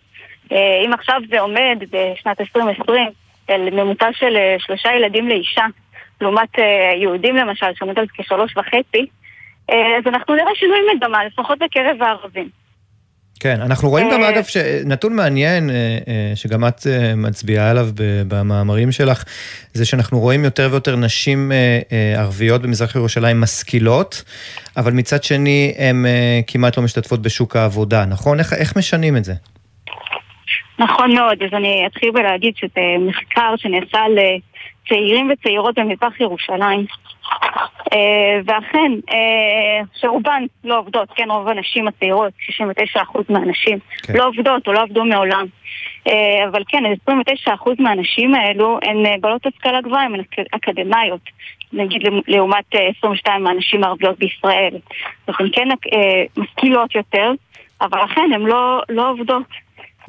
[0.52, 3.08] אה, אם עכשיו זה עומד בשנת 2020
[3.48, 5.64] על ממוצע של אה, שלושה ילדים לאישה,
[6.20, 9.06] לעומת אה, יהודים למשל, שעומד על כשלוש וחצי,
[9.70, 12.61] אה, אז אנחנו נראה שינוי מגמה, לפחות בקרב הערבים.
[13.40, 15.74] כן, אנחנו רואים גם אה, אגב שנתון מעניין אה,
[16.08, 17.88] אה, שגם את מצביעה עליו
[18.28, 19.24] במאמרים שלך,
[19.72, 21.52] זה שאנחנו רואים יותר ויותר נשים
[22.16, 24.24] ערביות במזרח ירושלים משכילות,
[24.76, 26.04] אבל מצד שני הן
[26.46, 28.38] כמעט לא משתתפות בשוק העבודה, נכון?
[28.38, 29.34] איך, איך משנים את זה?
[30.78, 34.36] נכון מאוד, אז אני אתחיל בלהגיד שזה מחקר שנעשה על אה,
[34.88, 36.86] צעירים וצעירות במזרח ירושלים.
[37.92, 37.98] אה,
[38.44, 44.12] ואכן, אה, שרובן לא עובדות, כן, רוב הנשים הצעירות, 69% מהנשים, כן.
[44.16, 45.46] לא עובדות או לא עבדו מעולם.
[46.08, 51.20] אה, אבל כן, 29% מהנשים האלו הן בעלות השכלה גבוהה, הן אק- אקדמאיות.
[51.72, 54.74] נגיד לעומת אה, 22 מהנשים הערביות בישראל.
[55.26, 55.68] אז הן כן
[56.36, 57.32] משכילות יותר,
[57.80, 59.42] אבל אכן הן לא, לא עובדות.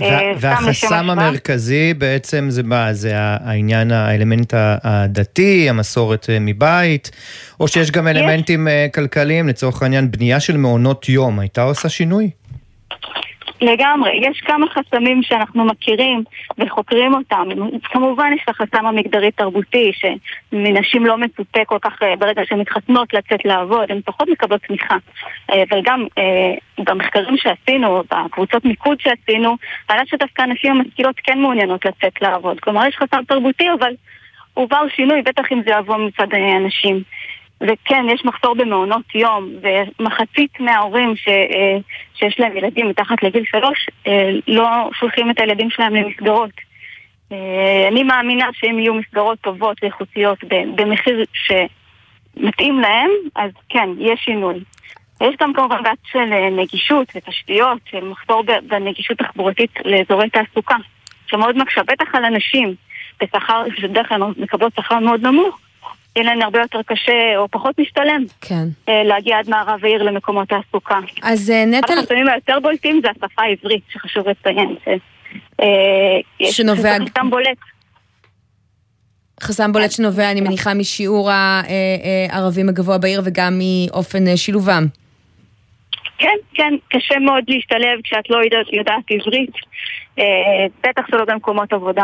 [0.02, 1.10] אה, והחסם.
[1.10, 2.94] המרכזי בעצם זה מה?
[2.94, 7.12] זה העניין, האלמנט הדתי, המסורת אה, מבית,
[7.60, 12.30] או שיש גם אלמנטים אה, כלכליים, לצורך העניין בנייה של מעונות יום, הייתה עושה שינוי?
[13.64, 16.24] לגמרי, יש כמה חסמים שאנחנו מכירים
[16.58, 17.48] וחוקרים אותם.
[17.84, 23.46] כמובן יש את החסם המגדרי-תרבותי, שמנשים לא מצופה כל כך אה, ברגע שהן מתחתנות לצאת
[23.46, 24.96] לעבוד, הן פחות מקבלות תמיכה.
[25.50, 29.56] אה, אבל גם אה, במחקרים שעשינו, בקבוצות מיקוד שעשינו,
[29.88, 32.60] עלה שדווקא הנשים המשכילות כן מעוניינות לצאת לעבוד.
[32.60, 33.94] כלומר, יש חסם תרבותי, אבל
[34.54, 37.04] הוא בר שינוי, בטח אם זה יבוא מצד הנשים.
[37.64, 41.78] וכן, יש מחסור במעונות יום, ומחצית מההורים ש, אה,
[42.16, 46.52] שיש להם ילדים מתחת לגיל שלוש אה, לא שולחים את הילדים שלהם למסגרות.
[47.32, 50.38] אה, אני מאמינה שאם יהיו מסגרות טובות ואיכותיות
[50.76, 54.60] במחיר שמתאים להם, אז כן, יש שינוי.
[55.22, 60.76] יש גם כמובן בעיה של נגישות ותשתיות, של מחסור בנגישות תחבורתית לאזורי תעסוקה,
[61.28, 62.76] שמאוד מקשה, בטח על אנשים
[63.22, 65.60] בשכר, שבדרך כלל מקבלות שכר מאוד נמוך,
[66.16, 68.64] יהיה להן הרבה יותר קשה או פחות משתלם כן.
[68.90, 71.00] אה, להגיע עד מערב העיר למקומות תעסוקה.
[71.24, 74.76] אז אה, אחד נטל, החסמים היותר בולטים זה השפה העברית, שחשוב לציין.
[74.86, 74.88] ש-
[75.62, 76.20] אה,
[76.52, 77.58] שנובע- חסם בולט.
[79.42, 81.30] חסם בולט שנובע, אני מניחה, משיעור
[82.32, 84.84] הערבים הגבוה בעיר וגם מאופן שילובם.
[86.18, 89.50] כן, כן, קשה מאוד להשתלב כשאת לא יודעת, יודעת עברית,
[90.84, 92.04] בטח שלא במקומות עבודה.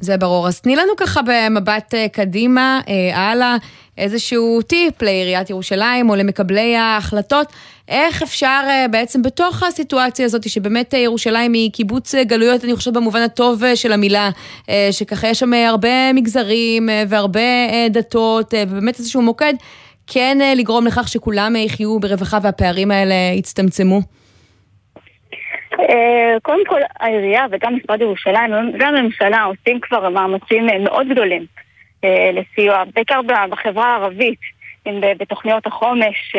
[0.00, 0.48] זה ברור.
[0.48, 3.56] אז תני לנו ככה במבט אה, קדימה, אה, הלאה,
[3.98, 7.46] איזשהו טיפ לעיריית ירושלים או למקבלי ההחלטות,
[7.88, 12.76] איך אפשר אה, בעצם בתוך הסיטואציה הזאת, שבאמת אה, ירושלים היא קיבוץ אה, גלויות, אני
[12.76, 14.30] חושבת במובן הטוב של המילה,
[14.68, 19.54] אה, שככה יש שם הרבה מגזרים אה, והרבה אה, דתות, אה, ובאמת איזשהו מוקד,
[20.06, 24.21] כן אה, לגרום לכך שכולם יחיו ברווחה והפערים האלה יצטמצמו.
[25.88, 31.46] אה, קודם כל, העירייה וגם משרד ירושלים וגם הממשלה עושים כבר מאמצים אה, מאוד גדולים
[32.04, 34.38] אה, לסיוע, בעיקר בחברה הערבית,
[34.86, 36.34] אם בתוכניות החומש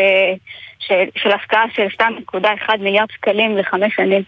[0.79, 4.21] של- השקעה של 2.1 מיליארד שקלים לחמש שנים.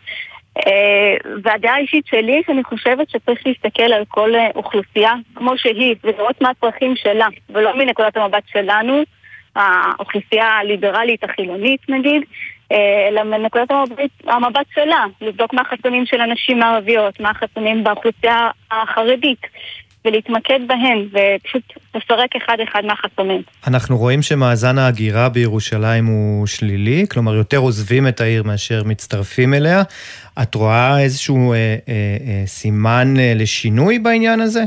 [1.43, 6.95] והדעה האישית שלי, שאני חושבת שצריך להסתכל על כל אוכלוסייה כמו שהיא, ולראות מה הצרכים
[6.95, 9.03] שלה, ולא מנקודת המבט שלנו,
[9.55, 12.23] האוכלוסייה הליברלית החילונית נגיד,
[12.71, 19.41] אלא מנקודת המבט, המבט שלה, לבדוק מה החסמים של הנשים הערביות, מה החסמים באוכלוסייה החרדית,
[20.05, 21.63] ולהתמקד בהן, ופשוט
[21.95, 23.41] לפרק אחד-אחד מהחסמים.
[23.67, 29.83] אנחנו רואים שמאזן ההגירה בירושלים הוא שלילי, כלומר יותר עוזבים את העיר מאשר מצטרפים אליה.
[30.41, 31.93] את רואה איזשהו אה, אה,
[32.27, 34.63] אה, סימן אה, לשינוי בעניין הזה?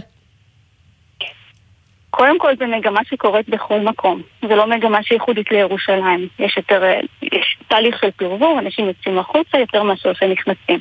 [2.18, 6.28] קודם כל זו מגמה שקורית בכל מקום, זו לא מגמה שייחודית לירושלים.
[6.38, 10.78] יש יותר, אה, יש תהליך של פרבור, אנשים יוצאים החוצה יותר מאשר שנכנסים.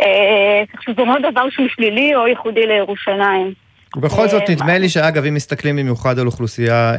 [0.00, 3.52] אה, כך שזה לא דבר שהוא שלילי או ייחודי לירושלים.
[3.96, 6.92] ובכל זאת אה, נדמה מה- לי שאגב, אם מסתכלים במיוחד על אוכלוסייה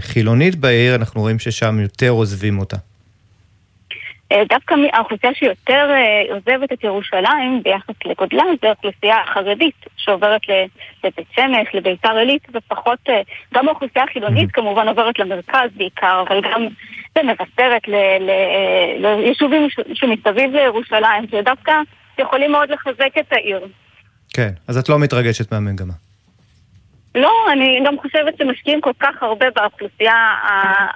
[0.00, 2.76] חילונית בעיר, אנחנו רואים ששם יותר עוזבים אותה.
[4.32, 10.40] אה, דווקא האוכלוסייה שיותר אה, עוזבת את ירושלים ביחס לגודלה זה האוכלוסייה החרדית שעוברת
[11.04, 13.20] לבית שמש, לביתר עילית ופחות, אה,
[13.54, 16.66] גם האוכלוסייה החילונית כמובן עוברת למרכז בעיקר, אבל גם
[17.16, 21.72] למבשרת, ל- ל- ליישובים שמסביב לירושלים, שדווקא
[22.18, 23.60] יכולים מאוד לחזק את העיר.
[24.34, 25.92] כן, אז את לא מתרגשת מהמגמה.
[27.14, 30.34] לא, אני גם חושבת שמשקיעים כל כך הרבה באוכלוסייה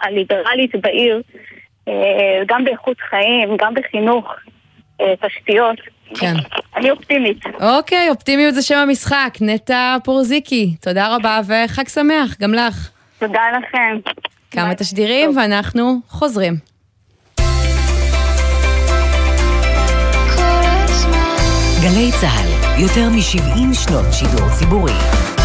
[0.02, 1.22] הליברלית בעיר,
[2.46, 4.34] גם באיכות חיים, גם בחינוך,
[5.00, 5.76] אה, תשתיות,
[6.14, 6.34] כן.
[6.76, 7.38] אני אופטימית.
[7.60, 9.34] אוקיי, אופטימיות זה שם המשחק.
[9.40, 12.90] נטע פורזיקי, תודה רבה וחג שמח, גם לך.
[13.18, 14.10] תודה לכם.
[14.50, 14.74] כמה.
[14.74, 15.36] תשדירים טוב.
[15.36, 16.54] ואנחנו חוזרים.
[21.82, 25.35] גלי צה"ל, יותר מ-70 שנות שידור ציבורי.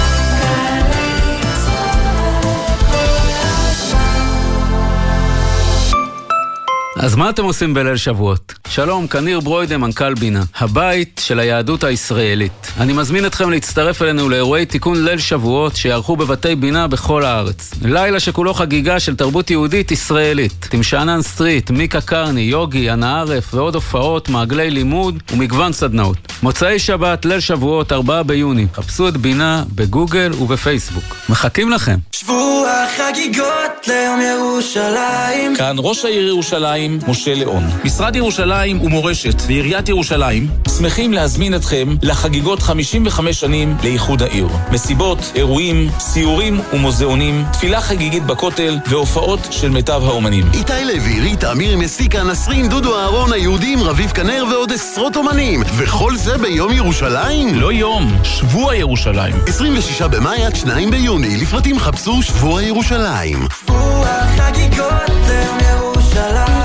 [7.01, 8.53] אז מה אתם עושים בליל שבועות?
[8.69, 12.71] שלום, כאן ניר ברוידה, מנכ"ל בינה, הבית של היהדות הישראלית.
[12.79, 17.73] אני מזמין אתכם להצטרף אלינו לאירועי תיקון ליל שבועות שיערכו בבתי בינה בכל הארץ.
[17.81, 20.67] לילה שכולו חגיגה של תרבות יהודית ישראלית.
[20.69, 26.17] תמשענן סטריט, מיקה קרני, יוגי, אנה ערף ועוד הופעות, מעגלי לימוד ומגוון סדנאות.
[26.43, 28.67] מוצאי שבת, ליל שבועות, 4 ביוני.
[28.73, 31.15] חפשו את בינה בגוגל ובפייסבוק.
[31.29, 31.97] מחכים לכם.
[32.11, 35.55] שבוע חגיגות ליום ירושלים.
[35.55, 37.63] כאן ראש העיר ירושלים, משה ליאון.
[37.83, 44.47] משרד ירושלים ומורשת ועיריית ירושלים שמחים להזמין אתכם לחגיגות 55 שנים לאיחוד העיר.
[44.71, 50.45] מסיבות, אירועים, סיורים ומוזיאונים, תפילה חגיגית בכותל והופעות של מיטב האומנים.
[50.53, 55.63] איתי לוי, ריטה, מירי מסיקה, נסרין, דודו אהרון, היהודים, רביב כנר ועוד עשרות אומנים.
[55.77, 57.55] וכל זה ביום ירושלים?
[57.59, 59.35] לא יום, שבוע ירושלים.
[59.47, 63.47] 26 במאי עד 2 ביוני, לפרטים חפשו שבוע ירושלים.
[63.65, 66.60] שבוע חגיגות ליום ירושלים.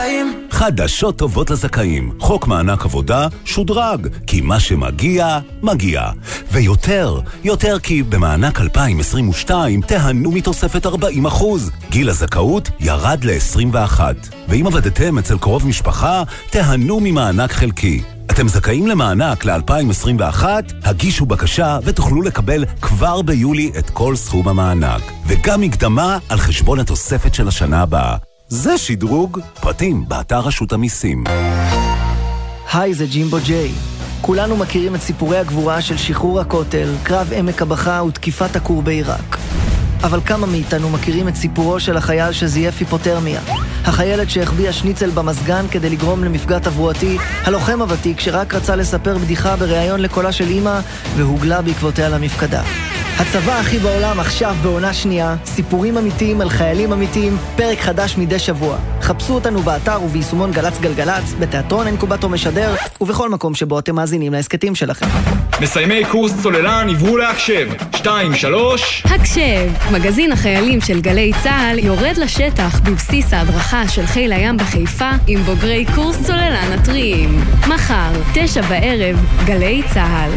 [0.56, 2.12] חדשות טובות לזכאים.
[2.20, 6.02] חוק מענק עבודה שודרג, כי מה שמגיע, מגיע.
[6.52, 10.90] ויותר, יותר כי במענק 2022 תיהנו מתוספת 40%.
[11.90, 14.00] גיל הזכאות ירד ל-21.
[14.48, 18.02] ואם עבדתם אצל קרוב משפחה, תיהנו ממענק חלקי.
[18.30, 20.44] אתם זכאים למענק ל-2021?
[20.84, 25.02] הגישו בקשה ותוכלו לקבל כבר ביולי את כל סכום המענק.
[25.26, 28.25] וגם מקדמה על חשבון התוספת של השנה הבאה.
[28.48, 31.24] זה שדרוג, פרטים באתר רשות המיסים.
[32.72, 33.72] היי, זה ג'ימבו ג'יי.
[34.20, 39.36] כולנו מכירים את סיפורי הגבורה של שחרור הכותל, קרב עמק הבכה ותקיפת הכור בעיראק.
[40.02, 43.40] אבל כמה מאיתנו מכירים את סיפורו של החייל שזייף היפותרמיה?
[43.84, 50.00] החיילת שהחביאה שניצל במזגן כדי לגרום למפגע תברואתי, הלוחם הוותיק שרק רצה לספר בדיחה בריאיון
[50.00, 50.80] לקולה של אימא,
[51.16, 52.62] והוגלה בעקבותיה למפקדה.
[53.18, 58.76] הצבא הכי בעולם עכשיו בעונה שנייה, סיפורים אמיתיים על חיילים אמיתיים, פרק חדש מדי שבוע.
[59.02, 64.74] חפשו אותנו באתר וביישומון גל"צ גלגלצ, בתיאטרון אינקובטור משדר, ובכל מקום שבו אתם מאזינים להסכתים
[64.74, 65.06] שלכם.
[65.60, 67.68] מסיימי קורס צוללן עברו להקשב.
[67.96, 69.02] שתיים, שלוש...
[69.04, 75.42] הקשב, מגזין החיילים של גלי צה"ל יורד לשטח בבסיס ההדרכה של חיל הים בחיפה עם
[75.42, 77.44] בוגרי קורס צוללן הטריים.
[77.68, 80.30] מחר, תשע בערב, גלי צה"ל.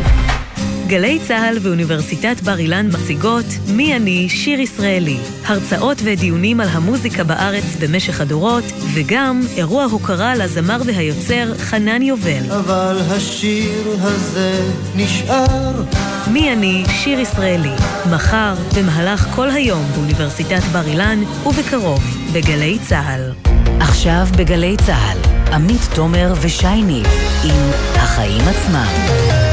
[0.89, 5.17] גלי צה"ל ואוניברסיטת בר אילן מציגות מי אני שיר ישראלי.
[5.45, 12.51] הרצאות ודיונים על המוזיקה בארץ במשך הדורות, וגם אירוע הוקרה לזמר והיוצר חנן יובל.
[12.51, 15.83] אבל השיר הזה נשאר.
[16.31, 17.73] מי אני שיר ישראלי.
[18.11, 23.31] מחר, במהלך כל היום באוניברסיטת בר אילן, ובקרוב בגלי צה"ל.
[23.79, 25.17] עכשיו בגלי צה"ל,
[25.53, 27.07] עמית תומר ושי ניב
[27.43, 29.48] עם החיים עצמם.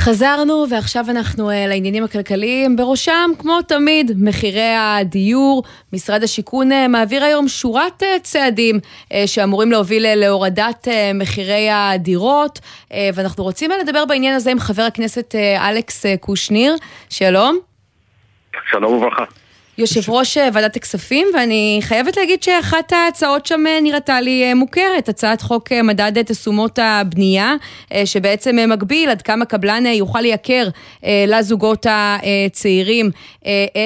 [0.00, 5.62] חזרנו, ועכשיו אנחנו uh, לעניינים הכלכליים, בראשם, כמו תמיד, מחירי הדיור.
[5.92, 8.80] משרד השיכון uh, מעביר היום שורת uh, צעדים
[9.26, 12.60] שאמורים להוביל להורדת מחירי הדירות,
[13.14, 15.34] ואנחנו רוצים לדבר בעניין הזה עם חבר הכנסת
[15.68, 16.76] אלכס קושניר.
[17.10, 17.58] שלום.
[18.70, 19.39] שלום וברכה.
[19.80, 25.72] יושב ראש ועדת הכספים, ואני חייבת להגיד שאחת ההצעות שם נראתה לי מוכרת, הצעת חוק
[25.72, 27.54] מדד תשומות הבנייה,
[28.04, 30.68] שבעצם מגביל עד כמה קבלן יוכל לייקר
[31.26, 33.10] לזוגות הצעירים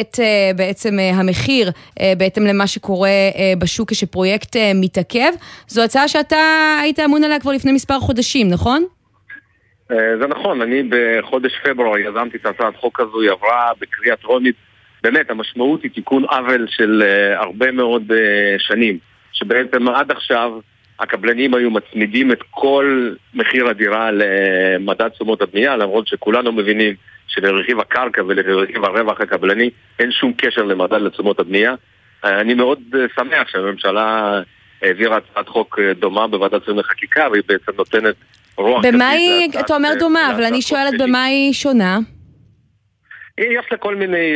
[0.00, 0.18] את
[0.56, 1.70] בעצם המחיר
[2.18, 3.10] בהתאם למה שקורה
[3.58, 5.32] בשוק כשפרויקט מתעכב.
[5.68, 8.84] זו הצעה שאתה היית אמון עליה כבר לפני מספר חודשים, נכון?
[9.88, 14.54] זה נכון, אני בחודש פברואר יזמתי את הצעת חוק הזו, היא עברה בקריאה טרומית.
[15.04, 18.14] באמת, המשמעות היא תיקון עוול של uh, הרבה מאוד uh,
[18.58, 18.98] שנים,
[19.32, 20.52] שבעצם עד עכשיו
[21.00, 26.94] הקבלנים היו מצמידים את כל מחיר הדירה למדד תשומות הבנייה, למרות שכולנו מבינים
[27.26, 31.74] שלרכיב הקרקע ולרכיב הרווח הקבלני אין שום קשר למדד לתשומות הבנייה.
[32.24, 34.40] Uh, אני מאוד uh, שמח שהממשלה
[34.82, 38.14] העבירה הצעת חוק דומה בוועדת שרים לחקיקה, והיא בעצם נותנת
[38.56, 38.84] רוח...
[38.84, 41.98] במה היא, אתה אומר דומה, אבל אני שואלת במה היא שונה?
[43.38, 44.32] יש לה כל מיני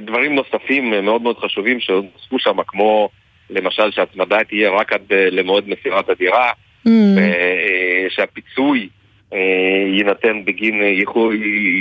[0.00, 3.08] דברים נוספים מאוד מאוד חשובים שנוספו שם, כמו
[3.50, 6.50] למשל שההצמדה תהיה רק עד למועד מסירת הדירה,
[6.86, 6.90] mm.
[8.08, 8.88] שהפיצוי
[9.98, 10.82] יינתן בגין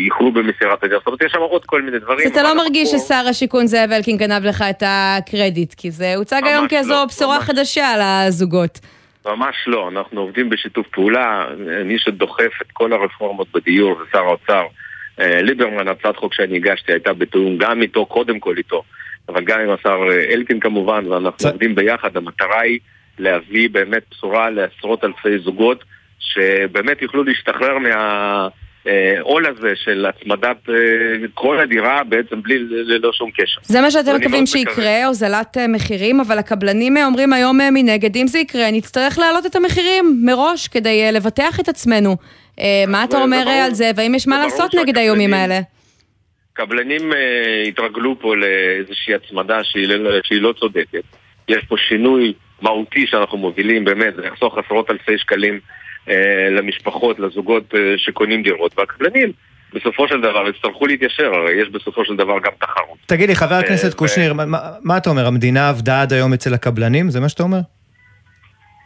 [0.05, 0.99] איחור במסירת הדירה.
[0.99, 2.27] זאת אומרת, יש שם עוד כל מיני דברים.
[2.27, 2.89] אז אתה לא מרגיש.
[2.89, 7.37] ששר השיכון זאב אלקין גנב לך את הקרדיט, כי זה הוצג היום כאיזו לא, בשורה
[7.37, 7.45] ממש.
[7.45, 8.79] חדשה לזוגות.
[9.25, 11.45] ממש לא, אנחנו עובדים בשיתוף פעולה,
[11.85, 14.80] מי שדוחף את כל הרפורמות בדיור זה שר האוצר אה,
[15.21, 18.83] ליברמן, הצעת חוק שאני הגשתי הייתה בתיאום גם איתו, קודם כל איתו,
[19.29, 21.45] אבל גם עם השר אה, אלקין כמובן, ואנחנו צ...
[21.45, 22.79] עובדים ביחד, המטרה היא
[23.19, 25.83] להביא באמת בשורה לעשרות אלפי זוגות
[26.19, 28.47] שבאמת יוכלו להשתחרר מה...
[28.85, 30.75] העול הזה של הצמדת אה,
[31.33, 33.61] כל הדירה בעצם בלי, ללא שום קשר.
[33.63, 38.27] זה מה שאתם מקווים שיקרה, הוזלת אה, מחירים, אבל הקבלנים אה, אומרים היום מנגד, אם
[38.27, 42.15] זה יקרה, נצטרך להעלות את המחירים מראש כדי לבטח את עצמנו.
[42.87, 45.59] מה אתה אומר על זה, והאם יש מה לעשות נגד האיומים האלה?
[46.53, 47.11] קבלנים
[47.67, 51.03] התרגלו פה לאיזושהי הצמדה שהיא לא צודקת.
[51.47, 55.59] יש פה שינוי מהותי שאנחנו מובילים, באמת, זה יחסוך עשרות אלפי שקלים
[56.09, 59.31] אה, למשפחות, לזוגות אה, שקונים דירות, והקבלנים
[59.73, 62.97] בסופו של דבר יצטרכו להתיישר, הרי יש בסופו של דבר גם תחרות.
[63.05, 64.45] תגיד לי, חבר הכנסת אה, קושניר, מה,
[64.83, 67.09] מה אתה אומר, המדינה עבדה עד היום אצל הקבלנים?
[67.09, 67.59] זה מה שאתה אומר?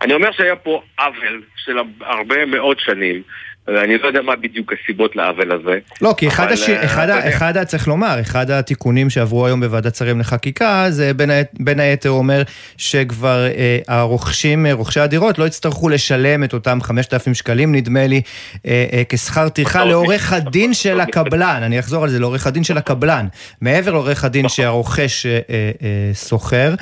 [0.01, 3.21] אני אומר שהיה פה עוול של הרבה מאוד שנים,
[3.67, 5.79] אני לא יודע מה בדיוק הסיבות לעוול הזה.
[6.01, 6.69] לא, כי אחד, הש...
[6.69, 7.29] אחד, ה...
[7.29, 11.47] אחד, צריך לומר, אחד התיקונים שעברו היום בוועדת שרים לחקיקה, זה בין, הית...
[11.59, 12.41] בין היתר אומר
[12.77, 18.21] שכבר אה, הרוכשים, רוכשי הדירות, לא יצטרכו לשלם את אותם 5,000 שקלים, נדמה לי,
[18.65, 21.59] אה, אה, כשכר טרחה לעורך הדין של הקבלן.
[21.63, 23.27] אני אחזור על זה, לעורך הדין של הקבלן.
[23.61, 24.55] מעבר לעורך הדין נכון.
[24.55, 25.69] שהרוכש אה, אה,
[26.13, 26.73] סוחר.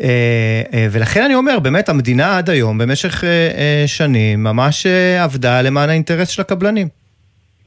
[0.00, 4.86] אה, אה, ולכן אני אומר, באמת המדינה עד היום, במשך אה, שנים, ממש
[5.24, 6.88] עבדה למען האינטרס של הקבלנים.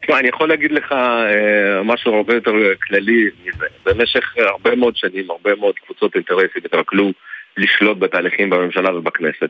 [0.10, 0.96] אני יכול להגיד לך
[1.84, 2.52] משהו הרבה יותר
[2.88, 3.66] כללי מזה.
[3.86, 7.12] במשך הרבה מאוד שנים, הרבה מאוד קבוצות אינטרסים התרכלו
[7.58, 9.50] לשלוט בתהליכים בממשלה ובכנסת.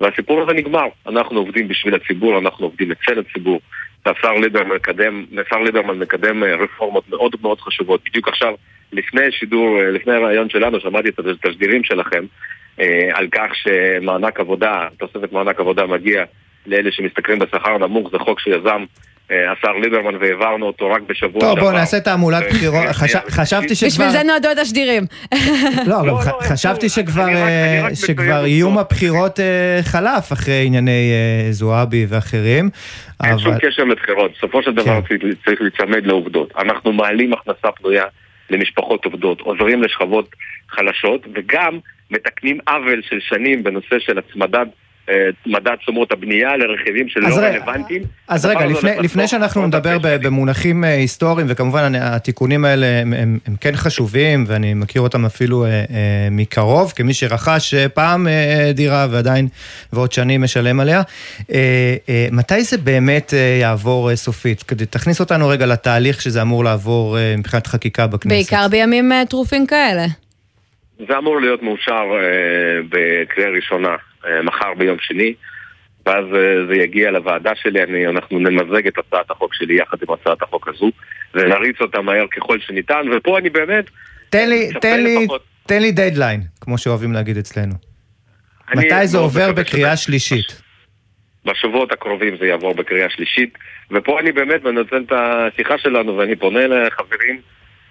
[0.00, 0.86] והסיפור הזה נגמר.
[1.06, 3.60] אנחנו עובדים בשביל הציבור, אנחנו עובדים אצל הציבור.
[4.06, 5.58] והשר ליברמן מקדם, השר
[5.94, 8.00] מקדם רפורמות מאוד מאוד חשובות.
[8.04, 8.54] בדיוק עכשיו
[8.92, 12.24] לפני שידור, אה, לפני הרעיון שלנו, שמעתי את התשדירים שלכם
[12.80, 16.24] אה, על כך שמענק עבודה, תוספת מענק עבודה מגיע
[16.66, 18.84] לאלה שמשתכרים בשכר נמוך, זה חוק שיזם
[19.30, 21.54] אה, השר ליברמן והעברנו אותו רק בשבוע שעבר.
[21.54, 22.84] טוב, בואו נעשה תעמולת בחירות.
[23.28, 23.88] חשבתי שכבר...
[23.88, 25.02] בשביל זה נועדו התשדירים.
[25.86, 26.88] לא, אבל לא, לא, חשבתי
[27.94, 29.40] שכבר איום הבחירות
[29.82, 31.12] חלף אחרי ענייני
[31.50, 32.70] זועבי ואחרים.
[33.24, 34.30] אין שום קשר לבחירות.
[34.38, 35.16] בסופו של דבר כן.
[35.44, 36.52] צריך להיצמד לעובדות.
[36.58, 38.04] אנחנו מעלים הכנסה פנויה.
[38.52, 40.28] למשפחות עובדות, עוזרים לשכבות
[40.68, 41.78] חלשות, וגם
[42.10, 44.68] מתקנים עוול של שנים בנושא של הצמדת
[45.46, 48.02] מדד תשומות הבנייה לרכיבים שלא רלוונטיים.
[48.28, 53.56] אז רגע, לפני, לפני שאנחנו נדבר במונחים אה, היסטוריים, וכמובן התיקונים האלה הם, הם, הם
[53.60, 55.84] כן חשובים, ואני מכיר אותם אפילו אה, אה,
[56.30, 59.48] מקרוב, כמי שרכש אה, פעם אה, דירה ועדיין
[59.92, 61.02] ועוד שנים משלם עליה.
[61.52, 64.62] אה, אה, מתי זה באמת אה, יעבור אה, סופית?
[64.62, 68.28] כדי, תכניס אותנו רגע לתהליך שזה אמור לעבור אה, מבחינת חקיקה בכנסת.
[68.28, 70.04] בעיקר בימים אה, טרופים כאלה.
[71.08, 74.11] זה אמור להיות מאושר אה, בקריאה ראשונה אה,
[74.44, 75.34] מחר ביום שני,
[76.06, 80.14] ואז אה, זה יגיע לוועדה שלי, אני, אנחנו נמזג את הצעת החוק שלי יחד עם
[80.14, 80.90] הצעת החוק הזו,
[81.34, 83.84] ונריץ אותה מהר ככל שניתן, ופה אני באמת...
[84.30, 85.26] תן לי, תן לי,
[85.66, 87.74] תן לי דדליין, כמו שאוהבים להגיד אצלנו.
[88.74, 90.62] מתי זה עובר בקריאה שלישית?
[91.44, 93.58] בשבועות הקרובים זה יעבור בקריאה שלישית,
[93.90, 97.40] ופה אני באמת מנצל את השיחה שלנו ואני פונה לחברים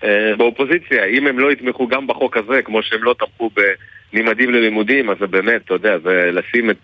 [0.04, 3.50] אה, באופוזיציה, אם הם לא יתמכו גם בחוק הזה, כמו שהם לא תמכו
[4.14, 6.78] בנימדים ללימודים, אז זה באמת, אתה יודע, זה לשים את,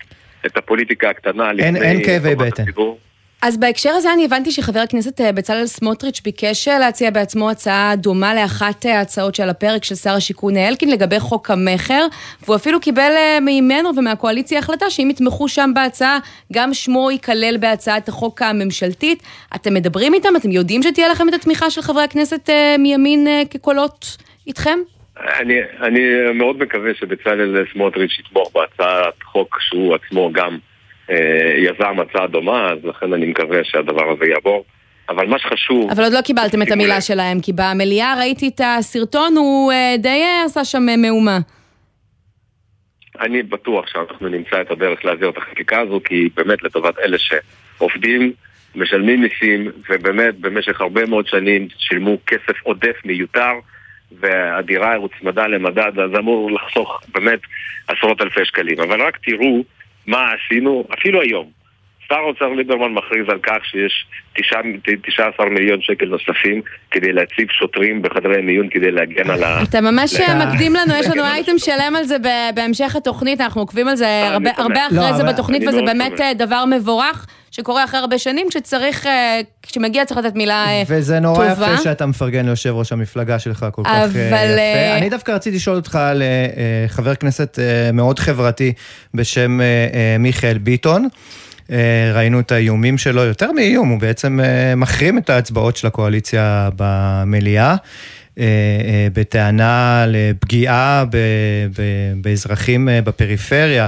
[0.45, 1.65] את הפוליטיקה הקטנה לפני...
[1.65, 2.63] אין, אין כאבי בטן.
[2.63, 2.99] הציבור.
[3.41, 7.95] אז בהקשר הזה אני הבנתי שחבר הכנסת אה, בצלאל סמוטריץ' ביקש אה, להציע בעצמו הצעה
[7.95, 12.07] דומה לאחת ההצעות שעל הפרק של שר השיכון אלקין לגבי חוק המכר,
[12.43, 16.19] והוא אפילו קיבל אה, ממנו ומהקואליציה החלטה שאם יתמכו שם בהצעה,
[16.53, 19.23] גם שמו ייכלל בהצעת החוק הממשלתית.
[19.55, 20.35] אתם מדברים איתם?
[20.35, 24.79] אתם יודעים שתהיה לכם את התמיכה של חברי הכנסת מימין כקולות איתכם?
[25.39, 26.01] אני, אני
[26.33, 30.57] מאוד מקווה שבצלאל סמוטריץ' יתמוך בהצעת חוק שהוא עצמו גם
[31.09, 34.65] אה, יזם הצעה דומה, אז לכן אני מקווה שהדבר הזה יעבור.
[35.09, 35.91] אבל מה שחשוב...
[35.91, 40.23] אבל עוד לא קיבלתם את המילה שלהם, כי במליאה ראיתי את הסרטון, הוא אה, די
[40.23, 41.39] אה, עשה שם מהומה.
[43.19, 48.33] אני בטוח שאנחנו נמצא את הדרך להעביר את החקיקה הזו, כי באמת לטובת אלה שעובדים,
[48.75, 53.51] משלמים מיסים, ובאמת במשך הרבה מאוד שנים שילמו כסף עודף מיותר,
[54.11, 57.39] והדירה הוצמדה למדד, אז אמור לחסוך באמת
[57.87, 58.79] עשרות אלפי שקלים.
[58.79, 59.63] אבל רק תראו
[60.07, 61.57] מה עשינו, אפילו היום.
[62.07, 68.41] שר האוצר ליברמן מכריז על כך שיש 19 מיליון שקל נוספים כדי להציב שוטרים בחדרי
[68.41, 69.59] מיון כדי להגן על ה...
[69.69, 72.15] אתה ממש מקדים לנו, יש לנו אייטם שלם על זה
[72.55, 74.07] בהמשך התוכנית, אנחנו עוקבים על זה
[74.57, 77.25] הרבה אחרי לא, זה בתוכנית, וזה באמת דבר מבורך.
[77.57, 80.99] שקורה אחרי הרבה שנים, כשצריך, אה, כשמגיע צריך לתת מילה אה, טובה.
[80.99, 84.31] וזה נורא יפה שאתה מפרגן ליושב ראש המפלגה שלך כל כך אה, אבל, יפה.
[84.31, 88.73] אה, אני דווקא רציתי לשאול אותך על אה, אה, חבר כנסת אה, מאוד חברתי
[89.13, 91.07] בשם אה, אה, מיכאל ביטון.
[91.71, 96.69] אה, ראינו את האיומים שלו, יותר מאיום, הוא בעצם אה, מחרים את ההצבעות של הקואליציה
[96.75, 97.75] במליאה.
[98.39, 101.03] אה, אה, בטענה לפגיעה
[102.21, 103.87] באזרחים אה, בפריפריה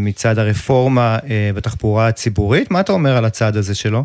[0.00, 1.18] מצד הרפורמה
[1.54, 2.70] בתחבורה הציבורית.
[2.70, 4.04] מה אתה אומר על הצעד הזה שלו?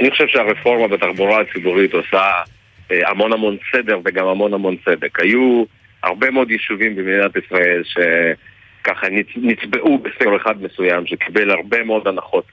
[0.00, 2.22] אני חושב שהרפורמה בתחבורה הציבורית עושה
[2.90, 5.20] המון המון סדר וגם המון המון צדק.
[5.20, 5.64] היו
[6.02, 12.44] הרבה מאוד יישובים במדינת ישראל שככה נצ- נצבעו בסקטור אחד מסוים, שקיבל הרבה מאוד הנחות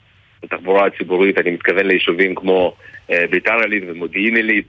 [0.44, 1.38] בתחבורה הציבורית.
[1.38, 2.74] אני מתכוון ליישובים כמו
[3.10, 4.66] ביתר עילית ומודיעין עילית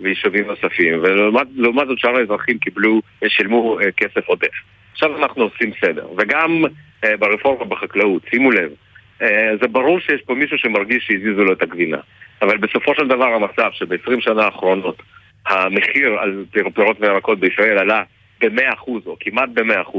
[0.00, 0.98] ויישובים נוספים.
[1.02, 4.54] ולעומת לעומת זאת שאר האזרחים קיבלו, שילמו אה, כסף עודף.
[4.92, 6.06] עכשיו אנחנו עושים סדר.
[6.18, 6.64] וגם
[7.04, 8.70] אה, ברפורמה בחקלאות, שימו לב,
[9.22, 11.98] אה, זה ברור שיש פה מישהו שמרגיש שהזיזו לו את הגבינה.
[12.42, 15.02] אבל בסופו של דבר המצב שב-20 שנה האחרונות
[15.46, 18.02] המחיר על פיר- פירות וירקות בישראל עלה
[18.40, 19.98] ב-100% או כמעט ב-100%,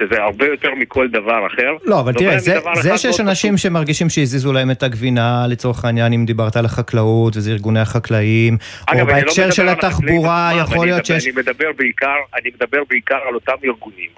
[0.00, 1.76] שזה הרבה יותר מכל דבר אחר.
[1.84, 6.24] לא, אבל תראה, זה, זה שיש אנשים שמרגישים שהזיזו להם את הגבינה, לצורך העניין, אם
[6.24, 8.56] דיברת על החקלאות, וזה ארגוני החקלאים,
[8.88, 11.26] או אגב, אני לא בהקשר מדבר של התחבורה, יכול אני להיות שיש...
[11.26, 14.10] אני מדבר בעיקר, אני מדבר בעיקר על אותם ארגונים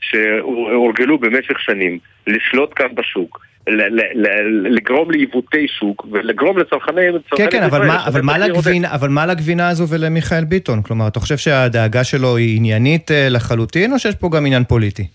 [0.00, 3.40] שהורגלו במשך שנים לשלוט כאן בשוק,
[4.76, 7.00] לגרום לעיוותי שוק ולגרום לצרכני...
[7.36, 8.38] כן, כן, אבל מה, אבל, מה.
[8.38, 10.82] לגבינה, אבל מה לגבינה הזו ולמיכאל ביטון?
[10.82, 15.06] כלומר, אתה חושב שהדאגה שלו היא עניינית אה, לחלוטין, או שיש פה גם עניין פוליטי?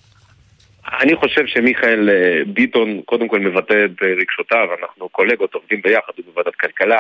[1.02, 6.14] אני חושב שמיכאל אה, ביטון קודם כל מבטא את אה, רגשותיו, אנחנו קולגות עובדים ביחד,
[6.18, 7.00] הוא בוועדת כלכלה,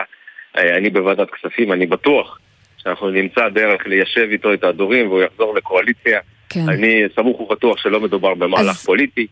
[0.57, 2.39] אה, אני בוועדת כספים, אני בטוח
[2.77, 6.19] שאנחנו נמצא דרך ליישב איתו את ההדורים והוא יחזור לקואליציה.
[6.49, 6.69] כן.
[6.69, 9.27] אני סמוך ובטוח שלא מדובר במהלך אז- פוליטי,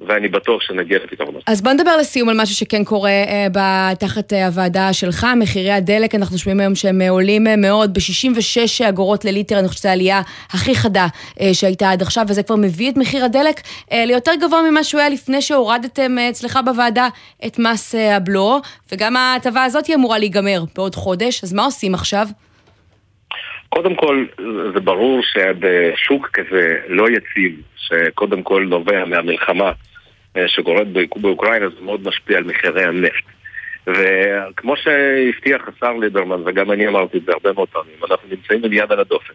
[0.00, 1.42] ואני בטוח שנגיע לפתרונות.
[1.46, 5.70] אז בוא נדבר לסיום על משהו שכן קורה אה, ב- תחת אה, הוועדה שלך, מחירי
[5.72, 9.88] הדלק, אנחנו שומעים היום שהם אה, עולים אה, מאוד, ב-66 אגורות לליטר, אני חושבת שזו
[9.88, 11.06] העלייה הכי חדה
[11.40, 13.60] אה, שהייתה עד עכשיו, וזה כבר מביא את מחיר הדלק
[13.92, 17.08] אה, ליותר גבוה ממה שהוא היה לפני שהורדתם אה, אצלך בוועדה
[17.46, 18.60] את מס אה, הבלו,
[18.92, 22.28] וגם ההטבה הזאת היא אמורה להיגמר בעוד חודש, אז מה עושים עכשיו?
[23.74, 24.24] קודם כל,
[24.74, 29.72] זה ברור שבשוק כזה לא יציב, שקודם כל נובע מהמלחמה
[30.36, 33.24] אה, שקורית באוק- באוקראינה, זה מאוד משפיע על מחירי הנפט.
[33.86, 38.72] וכמו שהבטיח השר ליברמן, וגם אני אמרתי את זה הרבה מאוד פעמים, אנחנו נמצאים עם
[38.72, 39.32] יד על הדופק.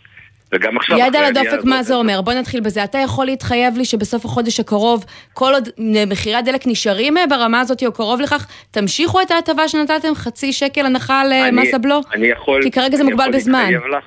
[0.54, 0.98] וגם עכשיו...
[0.98, 2.22] יד על הדופק, מה זה אומר?
[2.22, 2.84] בוא נתחיל בזה.
[2.84, 5.70] אתה יכול להתחייב לי שבסוף החודש הקרוב, כל עוד
[6.08, 10.86] מחירי הדלק נשארים אה, ברמה הזאת או קרוב לכך, תמשיכו את ההטבה שנתתם, חצי שקל
[10.86, 12.02] הנחה למס אני- הבלו?
[12.14, 12.64] אני יכול...
[12.64, 13.60] כי כרגע זה אני מוגבל יכול בזמן.
[13.72, 14.04] להתחייב לך,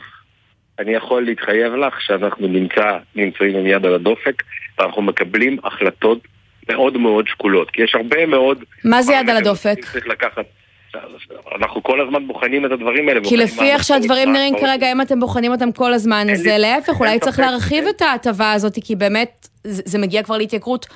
[0.83, 4.43] אני יכול להתחייב לך שאנחנו נמצא, נמצאים עם יד על הדופק,
[4.79, 6.19] ואנחנו מקבלים החלטות
[6.69, 7.71] מאוד מאוד שקולות.
[7.71, 8.59] כי יש הרבה מאוד...
[8.85, 9.79] מה זה יד על הדופק?
[10.07, 10.45] לקחת...
[11.59, 13.21] אנחנו כל הזמן בוחנים את הדברים האלה.
[13.25, 14.55] כי לפי איך שהדברים נראים.
[14.61, 18.53] כרגע, אם אתם בוחנים אותם כל הזמן, אז לי- להפך, אולי צריך להרחיב את ההטבה
[18.53, 20.87] הזאת, כי באמת, זה זה מגיע כבר להתייקרות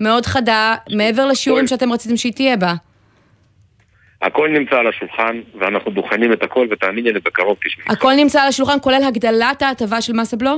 [0.00, 2.74] מאוד חדה, מעבר לשיעורים שאתם רציתם שהיא תהיה בה.
[4.22, 7.86] הכל נמצא על השולחן, ואנחנו בוחנים את הכל, ותאמיני לי, בקרוב תשמעי.
[7.88, 10.56] הכל נמצא על השולחן, כולל הגדלת ההטבה של מס הבלו?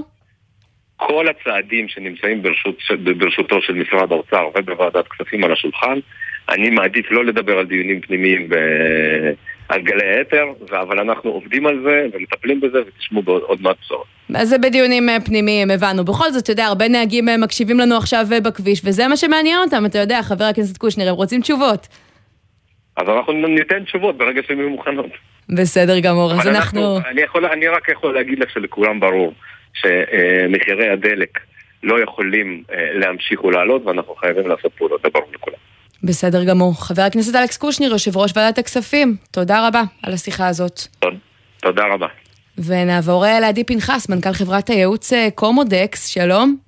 [0.96, 2.76] כל הצעדים שנמצאים ברשות,
[3.18, 5.98] ברשותו של משרד האוצר ובוועדת כספים על השולחן,
[6.48, 8.54] אני מעדיף לא לדבר על דיונים פנימיים ב...
[9.68, 10.44] על גלי האתר,
[10.80, 14.06] אבל אנחנו עובדים על זה ומטפלים בזה ותשמעו בעוד עוד מעט בשורות.
[14.34, 16.04] אז זה בדיונים אה, פנימיים, הבנו.
[16.04, 19.59] בכל זאת, אתה יודע, הרבה נהגים אה, מקשיבים לנו עכשיו אה, בכביש, וזה מה שמעניין
[19.64, 21.88] אותם, אתה יודע, חבר הכנסת קושניר, הם רוצים תשובות.
[22.99, 25.11] אז אנחנו ניתן תשובות ברגע שהן יהיו מוכנות.
[25.49, 26.99] בסדר גמור, אז אבל אנחנו...
[27.11, 29.32] אני, יכול, אני רק יכול להגיד לך שלכולם ברור
[29.74, 31.38] שמחירי הדלק
[31.82, 35.57] לא יכולים אה, להמשיך ולעלות ואנחנו חייבים לעשות פעולות, זה ברור לכולם.
[36.03, 36.86] בסדר גמור.
[36.86, 40.80] חבר הכנסת אלכס קושניר, יושב ראש ועדת הכספים, תודה רבה על השיחה הזאת.
[41.61, 42.07] תודה רבה.
[42.66, 46.67] ונעבור אה, לעדי פנחס, מנכ"ל חברת הייעוץ אה, קומודקס, שלום.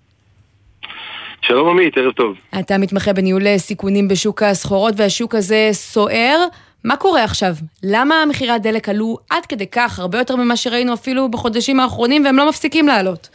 [1.51, 2.37] שלום עמית, ערב טוב.
[2.61, 6.39] אתה מתמחה בניהול סיכונים בשוק הסחורות והשוק הזה סוער.
[6.85, 7.53] מה קורה עכשיו?
[7.85, 12.37] למה מחירי הדלק עלו עד כדי כך, הרבה יותר ממה שראינו אפילו בחודשים האחרונים, והם
[12.37, 13.29] לא מפסיקים לעלות?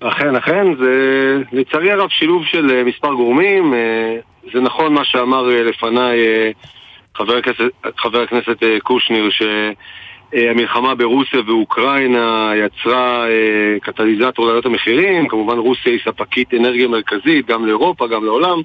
[0.00, 0.92] אכן, אכן, זה
[1.52, 3.74] לצערי הרב שילוב של אה, מספר גורמים.
[3.74, 4.16] אה,
[4.52, 6.18] זה נכון מה שאמר אה, לפניי
[7.16, 7.60] חבר הכנסת,
[7.96, 9.28] חבר הכנסת קושניר,
[10.34, 15.28] שהמלחמה ברוסיה ואוקראינה יצרה אה, קטליזטור לעלות המחירים.
[15.28, 18.58] כמובן רוסיה היא ספקית אנרגיה מרכזית גם לאירופה, גם לעולם.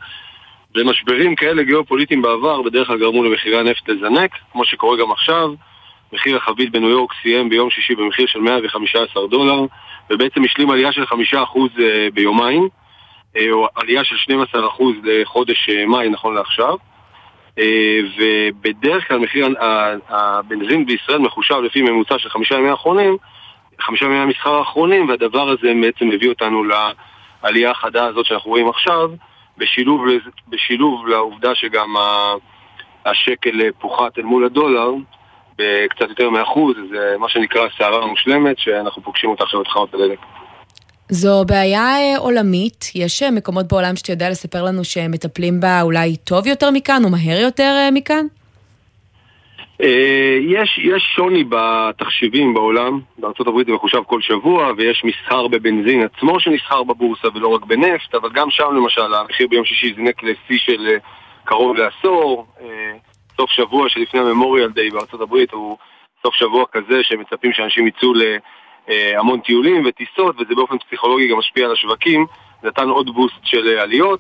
[0.75, 5.53] ומשברים כאלה גיאופוליטיים בעבר בדרך כלל גרמו למחירי הנפט לזנק, כמו שקורה גם עכשיו.
[6.13, 9.65] מחיר החבית בניו יורק סיים ביום שישי במחיר של 115 דולר,
[10.09, 11.35] ובעצם השלים עלייה של 5%
[11.79, 12.69] אה, ביומיים,
[13.37, 16.75] אה, או עלייה של 12% לחודש אה, מאי נכון לעכשיו.
[17.59, 19.47] אה, ובדרך כלל מחיר
[20.09, 23.17] הבנזין בישראל מחושב לפי ממוצע של חמישה ימי האחרונים,
[23.81, 29.09] חמישה ימי המסחר האחרונים, והדבר הזה בעצם מביא אותנו לעלייה החדה הזאת שאנחנו רואים עכשיו,
[29.57, 30.01] בשילוב,
[30.47, 31.95] בשילוב לעובדה שגם
[33.05, 34.91] השקל אה, פוחת אל מול הדולר
[35.57, 40.19] בקצת יותר מאחוז, זה מה שנקרא סערה מושלמת, שאנחנו פוגשים אותה עכשיו בתחנות הדלק.
[41.09, 45.81] זו בעיה אה, עולמית, יש אה, מקומות בעולם שאתה יודע לספר לנו שהם מטפלים בה
[45.81, 48.25] אולי טוב יותר מכאן או מהר יותר אה, מכאן?
[50.41, 56.83] יש, יש שוני בתחשיבים בעולם, בארה"ב זה מחושב כל שבוע ויש מסחר בבנזין עצמו שנסחר
[56.83, 60.87] בבורסה ולא רק בנפט, אבל גם שם למשל המחיר ביום שישי זינק לשיא של
[61.43, 62.47] קרוב לעשור,
[63.37, 65.77] סוף שבוע שלפני הממוריאל דיי בארה"ב הוא
[66.23, 68.13] סוף שבוע כזה שמצפים שאנשים יצאו
[68.87, 72.25] להמון טיולים וטיסות וזה באופן פסיכולוגי גם משפיע על השווקים,
[72.63, 74.19] נתן עוד בוסט של אה, עליות.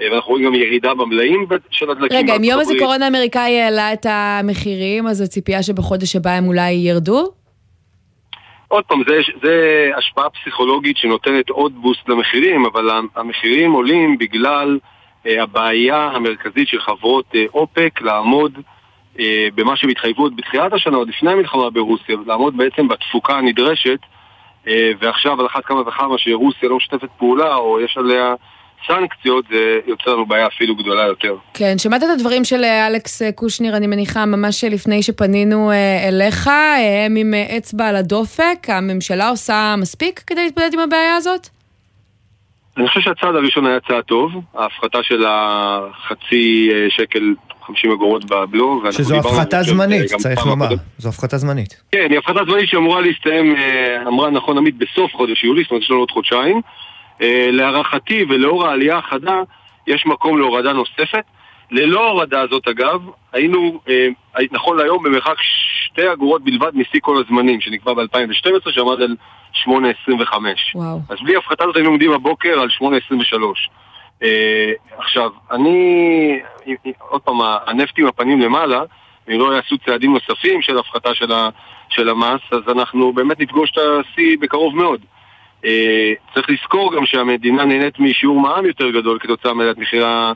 [0.00, 2.60] אה, ואנחנו רואים גם ירידה במלאים של הדלקים רגע, אם יום.
[2.60, 7.28] הזיכרון האמריקאי העלה את המחירים, אז הציפייה שבחודש הבא הם אולי ירדו?
[8.68, 14.78] עוד פעם, זה, זה השפעה פסיכולוגית שנותנת עוד בוסט למחירים, אבל המחירים עולים בגלל
[15.26, 18.62] אה, הבעיה המרכזית של חברות אה, אופק לעמוד אה,
[19.54, 23.98] במה שהם התחייבו עוד בתחילת השנה, עוד לפני המלחמה ברוסיה, לעמוד בעצם בתפוקה הנדרשת,
[24.68, 28.34] אה, ועכשיו על אחת כמה וכמה שרוסיה לא משתפת פעולה או יש עליה
[28.86, 31.36] סנקציות, זה יוצר לנו בעיה אפילו גדולה יותר.
[31.54, 36.08] כן, שמעת את הדברים של אה, אלכס אה, קושניר, אני מניחה, ממש לפני שפנינו אה,
[36.08, 41.16] אליך, אה, הם עם אה, אצבע על הדופק, הממשלה עושה מספיק כדי להתמודד עם הבעיה
[41.16, 41.48] הזאת?
[42.76, 47.34] אני חושב שהצעד הראשון היה צעד טוב, ההפחתה של החצי אה, שקל
[47.66, 48.82] 50 אגורות בבלו.
[48.90, 50.64] שזו הפחתה זמנית, צריך לומר.
[50.64, 50.84] הקודמת.
[50.98, 51.82] זו הפחתה זמנית.
[51.92, 55.82] כן, היא הפחתה זמנית שאמורה להסתיים, אה, אמרה נכון עמית, בסוף חודש יולי, זאת אומרת
[55.82, 56.60] יש לנו עוד חודשיים.
[57.22, 59.40] אה, להערכתי ולאור העלייה החדה,
[59.86, 61.24] יש מקום להורדה נוספת.
[61.70, 63.00] ללא ההורדה הזאת אגב,
[63.32, 64.06] היינו אה,
[64.52, 65.36] נכון להיום במרחק
[65.84, 69.16] שתי אגורות בלבד משיא כל הזמנים, שנקבע ב-2012, שעמד על
[69.54, 69.68] 8.25.
[70.74, 71.00] וואו.
[71.08, 72.84] אז בלי ההפחתה הזאת היינו עומדים הבוקר על 8.23.
[74.22, 76.40] אה, עכשיו, אני,
[76.98, 77.36] עוד פעם,
[77.66, 78.82] הנפט עם הפנים למעלה,
[79.28, 81.48] אם לא יעשו צעדים נוספים של הפחתה של, ה,
[81.88, 85.00] של המס, אז אנחנו באמת נפגוש את השיא בקרוב מאוד.
[85.64, 90.32] אה, צריך לזכור גם שהמדינה נהנית משיעור מע"מ יותר גדול כתוצאה מעליית מחיר ה-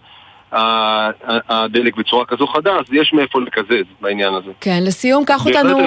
[0.53, 1.11] ה- ה-
[1.49, 4.51] הדלק בצורה כזו חדה, אז יש מאיפה לקזז בעניין הזה.
[4.61, 5.79] כן, לסיום, קח אותנו...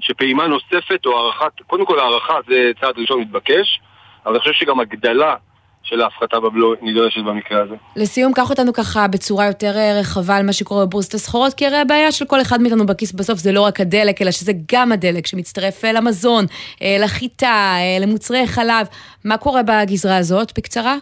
[0.00, 3.80] שפעימה נוספת או הארכת, קודם כל הארכה זה צעד ראשון מתבקש,
[4.26, 5.34] אבל אני חושב שגם הגדלה
[5.90, 7.74] של ההפחתה בבלו נדרשת במקרה הזה.
[7.96, 11.76] לסיום, קח אותנו ככה בצורה יותר אה, רחבה על מה שקורה בבורסת הסחורות, כי הרי
[11.76, 15.26] הבעיה של כל אחד מאיתנו בכיס בסוף זה לא רק הדלק, אלא שזה גם הדלק
[15.26, 16.44] שמצטרף אה, למזון,
[16.82, 18.86] אה, לחיטה, למוצרי חלב.
[19.24, 20.96] מה קורה בגזרה הזאת, בקצרה?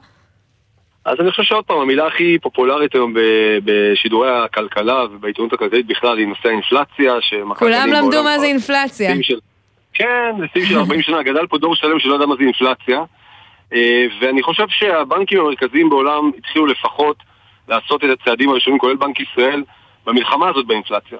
[1.05, 3.15] אז אני חושב שעוד פעם, המילה הכי פופולרית היום
[3.65, 7.13] בשידורי הכלכלה ובעיתונות הכלכלית בכלל היא נושא האינפלציה,
[7.59, 9.11] כולם למדו מה זה אינפלציה.
[9.23, 9.39] של-
[9.95, 13.01] כן, זה שיאים של 40 שנה, גדל פה דור שלם שלא ידע מה זה אינפלציה.
[13.73, 17.17] אה, ואני חושב שהבנקים המרכזיים בעולם התחילו לפחות
[17.69, 19.63] לעשות את הצעדים הראשונים, כולל בנק ישראל,
[20.07, 21.19] במלחמה הזאת באינפלציה.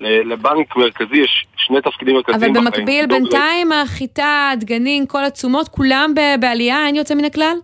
[0.00, 2.64] לבנק מרכזי יש שני תפקידים אבל מרכזיים בחיים.
[2.64, 7.56] במקביל, לדאוג ל- בינתיים החיטה, הדגנים, כל התשומות, כולם בעלייה, אין יוצא מן הכלל?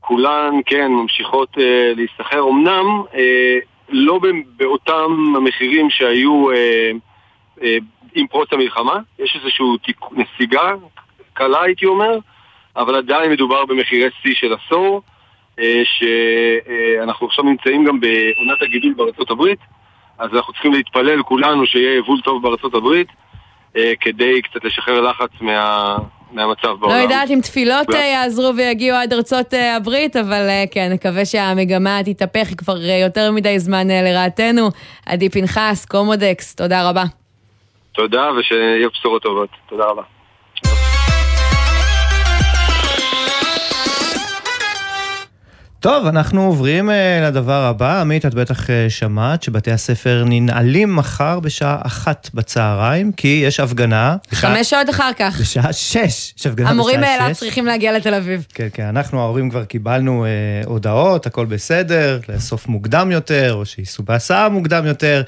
[0.00, 2.48] כולן, כן, ממשיכות אה, להיסחר.
[2.50, 3.58] אמנם אה,
[3.88, 4.20] לא
[4.56, 6.90] באותם המחירים שהיו אה,
[7.62, 7.76] אה,
[8.14, 9.66] עם פרוץ המלחמה, יש איזושהי
[10.12, 10.72] נסיגה
[11.32, 12.18] קלה הייתי אומר,
[12.76, 15.02] אבל עדיין מדובר במחירי שיא של עשור,
[15.58, 19.58] אה, שאנחנו עכשיו נמצאים גם בעונת הגידול בארצות הברית,
[20.18, 23.08] אז אנחנו צריכים להתפלל כולנו שיהיה יבול טוב בארצות הברית,
[23.76, 25.96] אה, כדי קצת לשחרר לחץ מה,
[26.32, 27.02] מהמצב לא בעולם.
[27.02, 32.56] יודעת אם תפילות אה, יעזרו ויגיעו עד ארצות הברית, אבל כן, נקווה שהמגמה תתהפך, היא
[32.56, 34.68] כבר יותר מדי זמן לרעתנו.
[35.06, 37.04] עדי פנחס, קומודקס, תודה רבה.
[37.92, 39.48] תודה ושיהיו בשורות טובות.
[39.68, 40.15] תודה רבה.
[45.80, 48.00] טוב, אנחנו עוברים אה, לדבר הבא.
[48.00, 54.16] עמית, את בטח אה, שמעת שבתי הספר ננעלים מחר בשעה אחת בצהריים, כי יש הפגנה.
[54.32, 55.40] חמש שעות אחר כך.
[55.40, 56.34] בשעה שש.
[56.38, 56.70] יש הפגנה בשעה שש.
[56.70, 58.46] המורים מאילת צריכים להגיע לתל אביב.
[58.54, 60.30] כן, כן, אנחנו ההורים כבר קיבלנו אה,
[60.66, 65.22] הודעות, הכל בסדר, לאסוף מוקדם יותר, או שייסעו בהסעה מוקדם יותר.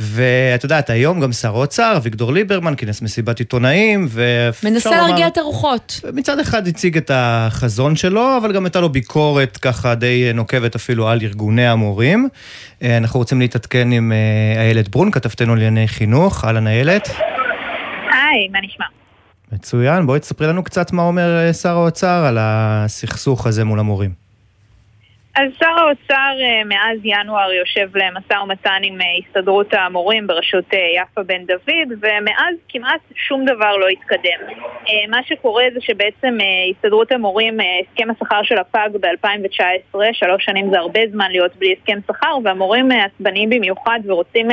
[0.00, 5.26] ואת יודעת, היום גם שר האוצר, אביגדור ליברמן, כינס מסיבת עיתונאים, ואפשר מנסה לומר- להרגיע
[5.26, 6.00] את הרוחות.
[6.12, 11.08] מצד אחד הציג את החזון שלו, אבל גם הייתה לו ביקורת ככה די נוקבת אפילו
[11.08, 12.28] על ארגוני המורים.
[12.82, 16.44] אה, אנחנו רוצים להתעדכן עם אה, איילת ברון, כתבתנו לענייני חינוך.
[16.44, 17.08] אהלן איילת.
[18.12, 18.84] היי, מה נשמע?
[19.52, 24.27] מצוין, בואי תספרי לנו קצת מה אומר אה, שר האוצר על הסכסוך הזה מול המורים.
[25.38, 30.78] אז שר האוצר אה, מאז ינואר יושב למשא ומתן עם אה, הסתדרות המורים בראשות אה,
[30.96, 34.40] יפה בן דוד ומאז כמעט שום דבר לא התקדם.
[35.08, 36.38] מה שקורה זה שבעצם
[36.70, 41.98] הסתדרות המורים, הסכם השכר שלה פג ב-2019, שלוש שנים זה הרבה זמן להיות בלי הסכם
[42.06, 44.48] שכר והמורים עצבניים במיוחד ורוצים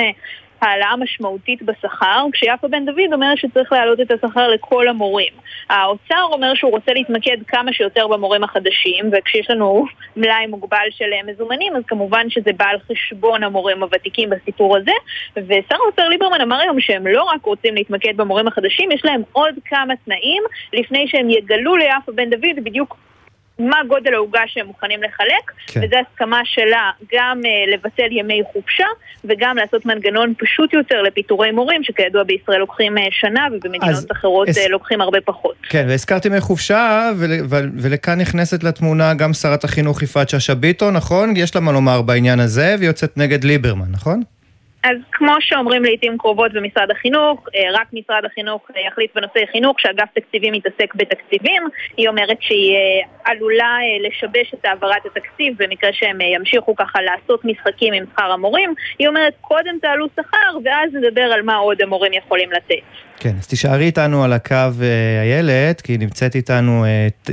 [0.65, 5.33] העלאה משמעותית בשכר, כשיפה בן דוד אומרת שצריך להעלות את השכר לכל המורים.
[5.69, 9.85] האוצר אומר שהוא רוצה להתמקד כמה שיותר במורים החדשים, וכשיש לנו
[10.15, 14.91] מלאי מוגבל של מזומנים, אז כמובן שזה בא על חשבון המורים הוותיקים בסיפור הזה,
[15.35, 19.55] ושר האוצר ליברמן אמר היום שהם לא רק רוצים להתמקד במורים החדשים, יש להם עוד
[19.65, 20.43] כמה תנאים
[20.73, 22.97] לפני שהם יגלו ליפה בן דוד בדיוק
[23.59, 25.81] מה גודל העוגה שהם מוכנים לחלק, כן.
[25.83, 28.85] וזו הסכמה שלה גם uh, לבטל ימי חופשה
[29.23, 34.57] וגם לעשות מנגנון פשוט יותר לפיטורי מורים, שכידוע בישראל לוקחים uh, שנה ובמדינות אחרות אס...
[34.57, 35.55] uh, לוקחים הרבה פחות.
[35.69, 37.31] כן, והזכרתי ימי חופשה, ול...
[37.49, 37.71] ול...
[37.77, 41.33] ולכאן נכנסת לתמונה גם שרת החינוך יפעת שאשא ביטון, נכון?
[41.37, 44.21] יש לה מה לומר בעניין הזה, והיא יוצאת נגד ליברמן, נכון?
[44.85, 49.79] אז כמו שאומרים לעיתים קרובות במשרד החינוך, אה, רק משרד החינוך אה, יחליט בנושא חינוך,
[49.79, 51.63] שאגף תקציבים יתעסק בתקציבים.
[51.97, 53.77] היא אומרת שהיא אה, עלולה
[54.07, 58.73] לשבש את העברת התקציב במקרה שהם ימשיכו ככה לעשות משחקים עם שכר המורים.
[58.99, 62.85] היא אומרת, קודם תעלו שכר, ואז נדבר על מה עוד המורים יכולים לתת.
[63.19, 64.55] כן, אז תישארי איתנו על הקו
[65.21, 66.85] איילת, כי נמצאת איתנו,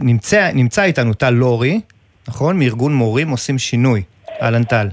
[0.02, 1.80] נמצא, נמצא איתנו טל לורי,
[2.28, 2.58] נכון?
[2.58, 4.02] מארגון מורים עושים שינוי.
[4.42, 4.86] אהלן טל.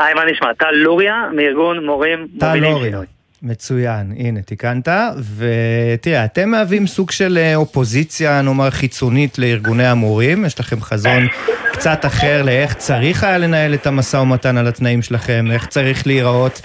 [0.00, 0.52] היי, מה נשמע?
[0.58, 3.06] טל לוריה, מארגון מורים מובילים שינוי.
[3.42, 4.88] מצוין, הנה, תיקנת.
[5.36, 10.44] ותראה, אתם מהווים סוג של אה, אופוזיציה, נאמר, חיצונית לארגוני המורים.
[10.44, 11.28] יש לכם חזון
[11.72, 16.60] קצת אחר לאיך צריך היה לנהל את המשא ומתן על התנאים שלכם, איך צריך להיראות,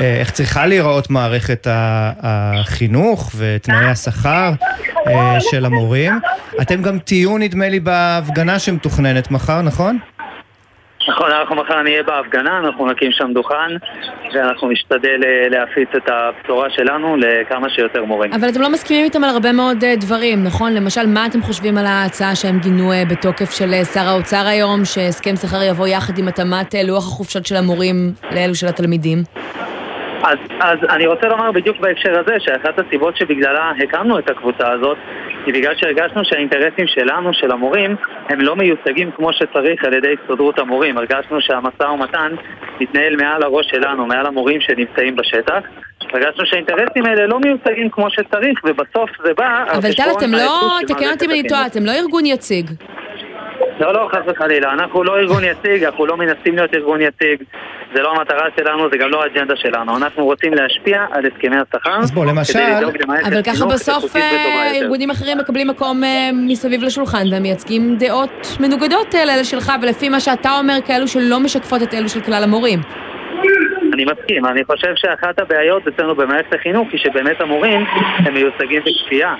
[0.00, 4.52] אה, איך צריכה להיראות מערכת החינוך ותנאי השכר
[5.06, 6.12] אה, של המורים.
[6.62, 9.98] אתם גם תהיו, נדמה לי, בהפגנה שמתוכננת מחר, נכון?
[11.08, 13.76] נכון, אנחנו מחר נהיה בהפגנה, אנחנו נקים שם דוכן
[14.34, 18.32] ואנחנו נשתדל אה, להפיץ את הבשורה שלנו לכמה שיותר מורים.
[18.32, 20.74] אבל אתם לא מסכימים איתם על הרבה מאוד אה, דברים, נכון?
[20.74, 25.36] למשל, מה אתם חושבים על ההצעה שהם גינו אה, בתוקף של שר האוצר היום, שהסכם
[25.36, 29.18] שכר יבוא יחד עם התאמת לוח החופשות של המורים לאלו של התלמידים?
[30.22, 34.98] אז, אז אני רוצה לומר בדיוק בהקשר הזה שאחת הסיבות שבגללה הקמנו את הקבוצה הזאת
[35.46, 37.96] היא בגלל שהרגשנו שהאינטרסים שלנו, של המורים,
[38.28, 40.98] הם לא מיוצגים כמו שצריך על ידי הסתדרות המורים.
[40.98, 42.32] הרגשנו שהמשא ומתן
[42.80, 45.60] מתנהל מעל הראש שלנו, מעל המורים שנמצאים בשטח.
[46.12, 49.64] הרגשנו שהאינטרסים האלה לא מיוצגים כמו שצריך, ובסוף זה בא...
[49.72, 52.70] אבל טל, אתם לא, תקן אותי אם אני טועה, אתם לא ארגון יציג.
[53.80, 54.72] לא, לא, חס וחלילה.
[54.72, 57.42] אנחנו לא ארגון יציג, אנחנו לא מנסים להיות ארגון יציג.
[57.94, 59.96] זה לא המטרה שלנו, זה גם לא האג'נדה שלנו.
[59.96, 61.98] אנחנו רוצים להשפיע על הסכמי השכר.
[61.98, 62.58] אז בוא, למשל...
[63.24, 69.14] אבל ככה בסוף אה, ארגונים אחרים מקבלים מקום אה, מסביב לשולחן והם מייצגים דעות מנוגדות
[69.14, 72.78] אה, לאלה שלך, ולפי מה שאתה אומר, כאלו שלא משקפות את אלו של כלל המורים.
[73.92, 77.84] אני מסכים, אני חושב שאחת הבעיות אצלנו במערכת החינוך היא שבאמת המורים
[78.18, 79.34] הם מיוצגים בכפייה.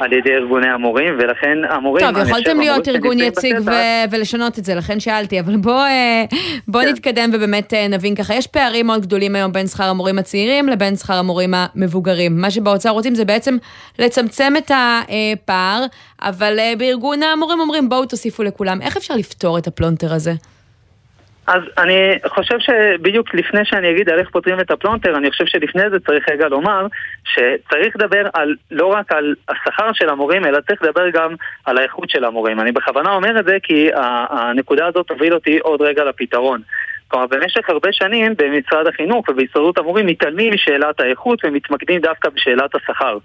[0.00, 2.06] על ידי ארגוני המורים, ולכן המורים...
[2.06, 6.24] טוב, יכולתם להיות ארגון יציג ו- ולשנות את זה, לכן שאלתי, אבל בוא, אה,
[6.68, 6.88] בוא כן.
[6.88, 8.34] נתקדם ובאמת אה, נבין ככה.
[8.34, 12.40] יש פערים מאוד גדולים היום בין שכר המורים הצעירים לבין שכר המורים המבוגרים.
[12.40, 13.56] מה שבאוצר רוצים זה בעצם
[13.98, 15.84] לצמצם את הפער,
[16.22, 18.82] אבל אה, בארגון המורים אומרים בואו תוסיפו לכולם.
[18.82, 20.32] איך אפשר לפתור את הפלונטר הזה?
[21.46, 25.90] אז אני חושב שבדיוק לפני שאני אגיד על איך פותרים את הפלונטר, אני חושב שלפני
[25.90, 26.86] זה צריך רגע לומר
[27.24, 31.34] שצריך לדבר על, לא רק על השכר של המורים, אלא צריך לדבר גם
[31.64, 32.60] על האיכות של המורים.
[32.60, 33.90] אני בכוונה אומר את זה כי
[34.30, 36.60] הנקודה הזאת תוביל אותי עוד רגע לפתרון.
[37.08, 43.18] כלומר, במשך הרבה שנים במשרד החינוך ובהסתדרות המורים מתעלמים משאלת האיכות ומתמקדים דווקא בשאלת השכר.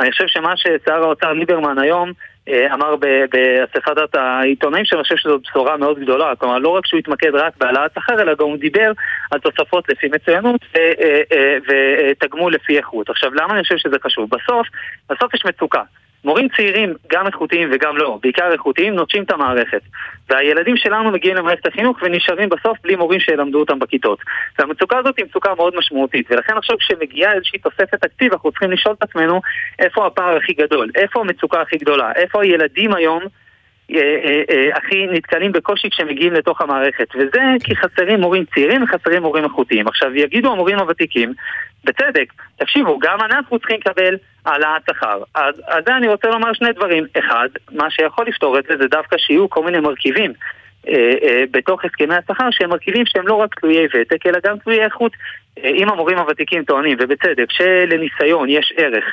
[0.00, 2.12] אני חושב שמה ששר האוצר ליברמן היום
[2.48, 2.96] אמר
[3.30, 6.36] באספת העיתונאים שאני חושב שזו בשורה מאוד גדולה.
[6.36, 8.92] כלומר, לא רק שהוא התמקד רק בהעלאת שכר, אלא גם הוא דיבר
[9.30, 10.92] על תוספות לפי מצוינות אה,
[11.32, 13.10] אה, ותגמול לפי איכות.
[13.10, 14.30] עכשיו, למה אני חושב שזה חשוב?
[14.30, 14.66] בסוף,
[15.10, 15.82] בסוף יש מצוקה.
[16.24, 19.80] מורים צעירים, גם איכותיים וגם לא, בעיקר איכותיים, נוטשים את המערכת.
[20.30, 24.18] והילדים שלנו מגיעים למערכת החינוך ונשארים בסוף בלי מורים שילמדו אותם בכיתות.
[24.58, 28.94] והמצוקה הזאת היא מצוקה מאוד משמעותית, ולכן עכשיו כשמגיעה איזושהי תוספת תקציב, אנחנו צריכים לשאול
[28.98, 29.40] את עצמנו
[29.78, 33.22] איפה הפער הכי גדול, איפה המצוקה הכי גדולה, איפה הילדים היום
[33.90, 38.82] אה, אה, אה, הכי נתקלים בקושי כשהם מגיעים לתוך המערכת וזה כי חסרים מורים צעירים
[38.82, 39.88] וחסרים מורים איכותיים.
[39.88, 41.32] עכשיו יגידו המורים הוותיקים,
[41.84, 44.16] בצדק, תקשיבו, גם אנחנו צריכים לקבל
[44.46, 45.22] העלאת שכר.
[45.34, 47.04] אז על זה אני רוצה לומר שני דברים.
[47.18, 50.32] אחד, מה שיכול לפתור את זה זה דווקא שיהיו כל מיני מרכיבים
[50.88, 54.84] אה, אה, בתוך הסכמי השכר שהם מרכיבים שהם לא רק תלויי ותק אלא גם תלויי
[54.84, 55.12] איכות.
[55.58, 59.04] אה, אם המורים הוותיקים טוענים, ובצדק, שלניסיון יש ערך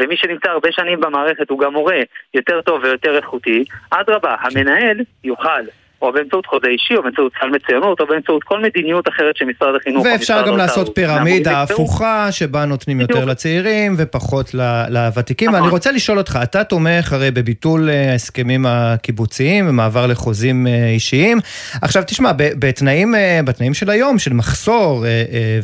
[0.00, 2.00] ומי שנמצא הרבה שנים במערכת הוא גם מורה
[2.34, 5.62] יותר טוב ויותר איכותי, אדרבה, המנהל יוכל
[6.02, 10.06] או באמצעות חוזה אישי, או באמצעות סל מצוינות, או באמצעות כל מדיניות אחרת שמשרד החינוך...
[10.06, 14.54] ואפשר גם לעשות פירמידה הפוכה, שבה נותנים יותר לצעירים ופחות
[14.88, 15.52] לוותיקים.
[15.52, 21.38] ואני רוצה לשאול אותך, אתה תומך הרי בביטול אה, ההסכמים הקיבוציים ומעבר לחוזים אה, אישיים.
[21.82, 25.04] עכשיו תשמע, בתנאים, אה, בתנאים של היום, של מחסור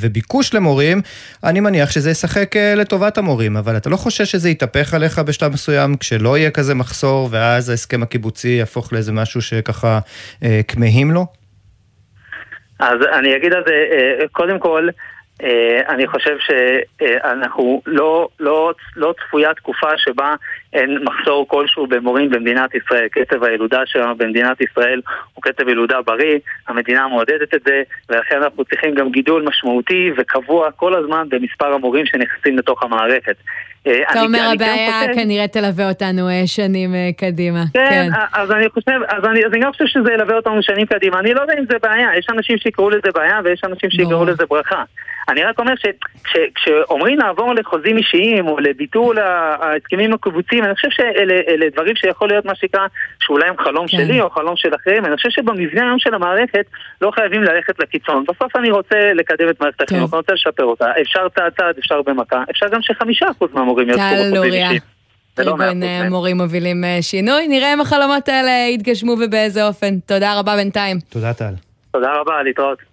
[0.01, 1.01] וביקוש למורים,
[1.45, 5.97] אני מניח שזה ישחק לטובת המורים, אבל אתה לא חושש שזה יתהפך עליך בשלב מסוים,
[5.97, 9.99] כשלא יהיה כזה מחסור, ואז ההסכם הקיבוצי יהפוך לאיזה משהו שככה
[10.69, 11.27] כמהים לו?
[12.79, 13.75] אז אני אגיד על זה,
[14.33, 14.89] קודם כל,
[15.43, 20.35] אה, אני חושב שאנחנו לא, לא, לא צפויה תקופה שבה
[20.73, 23.09] אין מחסור כלשהו במורים במדינת ישראל.
[23.09, 25.01] קצב הילודה שלנו במדינת ישראל
[25.35, 30.71] הוא קצב ילודה בריא, המדינה מעודדת את זה, ולכן אנחנו צריכים גם גידול משמעותי וקבוע
[30.71, 33.37] כל הזמן במספר המורים שנכנסים לתוך המערכת.
[33.87, 37.65] אה, אתה אומר הבעיה כנראה תלווה אותנו אה, שנים קדימה.
[37.75, 38.09] כן, כן.
[38.33, 41.19] אז אני חושב, אז אני, אז אני גם חושב שזה ילווה אותנו שנים קדימה.
[41.19, 44.47] אני לא יודע אם זה בעיה, יש אנשים שיקראו לזה בעיה ויש אנשים שיקראו לזה
[44.51, 44.83] ברכה.
[45.29, 45.73] אני רק אומר
[46.27, 52.55] שכשאומרים לעבור לחוזים אישיים או לביטול ההסכמים הקיבוציים, אני חושב שאלה דברים שיכול להיות מה
[52.55, 52.87] שנקרא,
[53.21, 53.97] שאולי הם חלום כן.
[53.97, 56.67] שלי או חלום של אחרים, אני חושב שבמבנה היום של המערכת
[57.01, 58.25] לא חייבים ללכת לקיצון.
[58.29, 60.87] בסוף אני רוצה לקדם את מערכת החינוך, אני רוצה לשפר אותה.
[61.03, 64.81] אפשר צעד צעד, אפשר במכה, אפשר גם שחמישה אחוז מהמורים יעשו בחוזים אישיים.
[65.39, 70.01] ארגון מורים מובילים אה, שינוי, נראה אם החלומות האלה יתגשמו ובאיזה אופן.
[70.01, 70.99] תודה רבה בינתיים.
[71.09, 71.55] תודה טל.
[71.93, 72.92] תודה רבה, להתראות.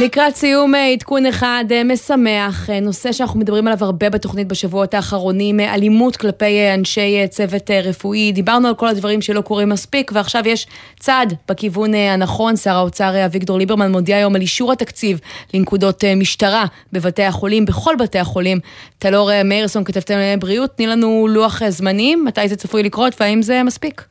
[0.00, 4.94] לקראת סיום אה, עדכון אחד אה, משמח, אה, נושא שאנחנו מדברים עליו הרבה בתוכנית בשבועות
[4.94, 8.32] האחרונים, אלימות כלפי אנשי צוות רפואי.
[8.32, 10.66] דיברנו על כל הדברים שלא קורים מספיק, ועכשיו יש
[11.00, 12.56] צעד בכיוון הנכון.
[12.56, 15.20] שר האוצר אביגדור ליברמן מודיע היום על אישור התקציב
[15.54, 18.58] לנקודות משטרה בבתי החולים, בכל בתי החולים.
[18.98, 24.04] טלור מאירסון, כתבתם בריאות, תני לנו לוח זמנים, מתי זה צפוי לקרות והאם זה מספיק?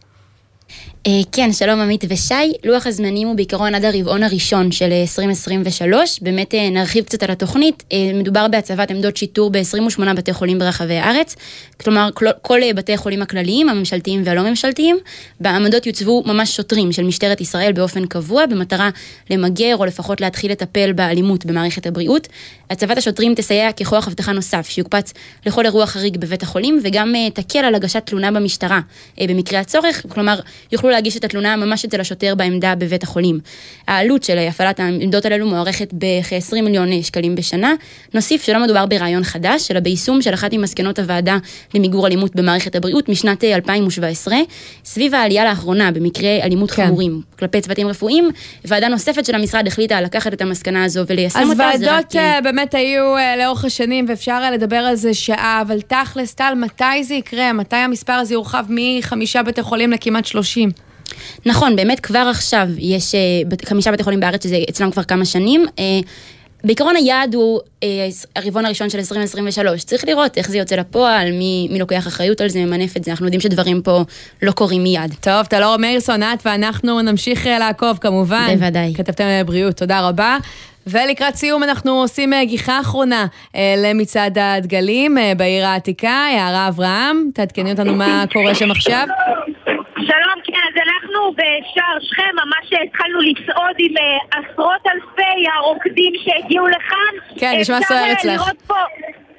[1.07, 2.53] אה, כן, שלום עמית ושי.
[2.63, 6.19] לוח הזמנים הוא בעיקרון עד הרבעון הראשון של 2023.
[6.21, 7.83] באמת אה, נרחיב קצת על התוכנית.
[7.91, 11.35] אה, מדובר בהצבת עמדות שיטור ב-28 בתי חולים ברחבי הארץ.
[11.83, 12.09] כלומר,
[12.41, 14.97] כל בתי החולים הכלליים, הממשלתיים והלא ממשלתיים.
[15.39, 18.89] בעמדות יוצבו ממש שוטרים של משטרת ישראל באופן קבוע, במטרה
[19.29, 22.27] למגר או לפחות להתחיל לטפל באלימות במערכת הבריאות.
[22.69, 25.13] הצבת השוטרים תסייע ככוח אבטחה נוסף, שיוקפץ
[25.45, 28.79] לכל אירוע חריג בבית החולים, וגם תקל על הגשת תלונה במשטרה
[29.21, 30.05] במקרה הצורך.
[30.09, 30.39] כלומר,
[30.71, 33.39] יוכלו להגיש את התלונה ממש אצל השוטר בעמדה בבית החולים.
[33.87, 37.73] העלות של הפעלת העמדות הללו מוערכת בכ-20 מיליון שקלים בשנה.
[38.13, 41.37] נוסיף שלא מדובר ברעיון חדש, אלא ביישום של אחת ממסקנות הוועדה
[41.73, 44.37] למיגור אלימות במערכת הבריאות משנת 2017.
[44.85, 46.85] סביב העלייה לאחרונה במקרי אלימות כן.
[46.85, 48.29] חמורים כלפי צוותים רפואיים,
[48.65, 51.69] ועדה נוספת של המשרד החליטה לקחת את המסקנה הזו וליישם אותה.
[51.73, 52.43] אז ועדות רק...
[52.43, 57.03] באמת היו אה, לאורך השנים, ואפשר היה לדבר על זה שעה, אבל תכלס, טל, מתי
[57.03, 57.53] זה יקרה?
[57.53, 60.69] מתי המספר הזה יורחב מחמישה בתי חולים לכמעט שלושים?
[61.45, 63.19] נכון, באמת כבר עכשיו יש אה,
[63.65, 65.65] חמישה בתי חולים בארץ שזה אצלם כבר כמה שנים.
[65.79, 65.99] אה,
[66.63, 67.87] בעיקרון היעד הוא אה,
[68.35, 69.83] הרבעון הראשון של 2023.
[69.83, 73.11] צריך לראות איך זה יוצא לפועל, מי, מי לוקח אחריות על זה, ממנף את זה.
[73.11, 74.01] אנחנו יודעים שדברים פה
[74.41, 75.13] לא קורים מיד.
[75.21, 78.47] טוב, טלור מאירסון, את ואנחנו נמשיך לעקוב כמובן.
[78.53, 78.93] בוודאי.
[78.97, 80.37] כתבתם בריאות, תודה רבה.
[80.87, 83.25] ולקראת סיום אנחנו עושים גיחה אחרונה
[83.77, 89.07] למצעד הדגלים בעיר העתיקה, יערה אברהם, תעדכני אותנו מה קורה שם עכשיו.
[89.95, 96.67] שלום, כן, אז אנחנו בשער שכם ממש התחלנו לצעוד עם uh, עשרות אלפי הרוקדים שהגיעו
[96.67, 97.39] לכאן.
[97.39, 98.41] כן, נשמע סוער אצלך.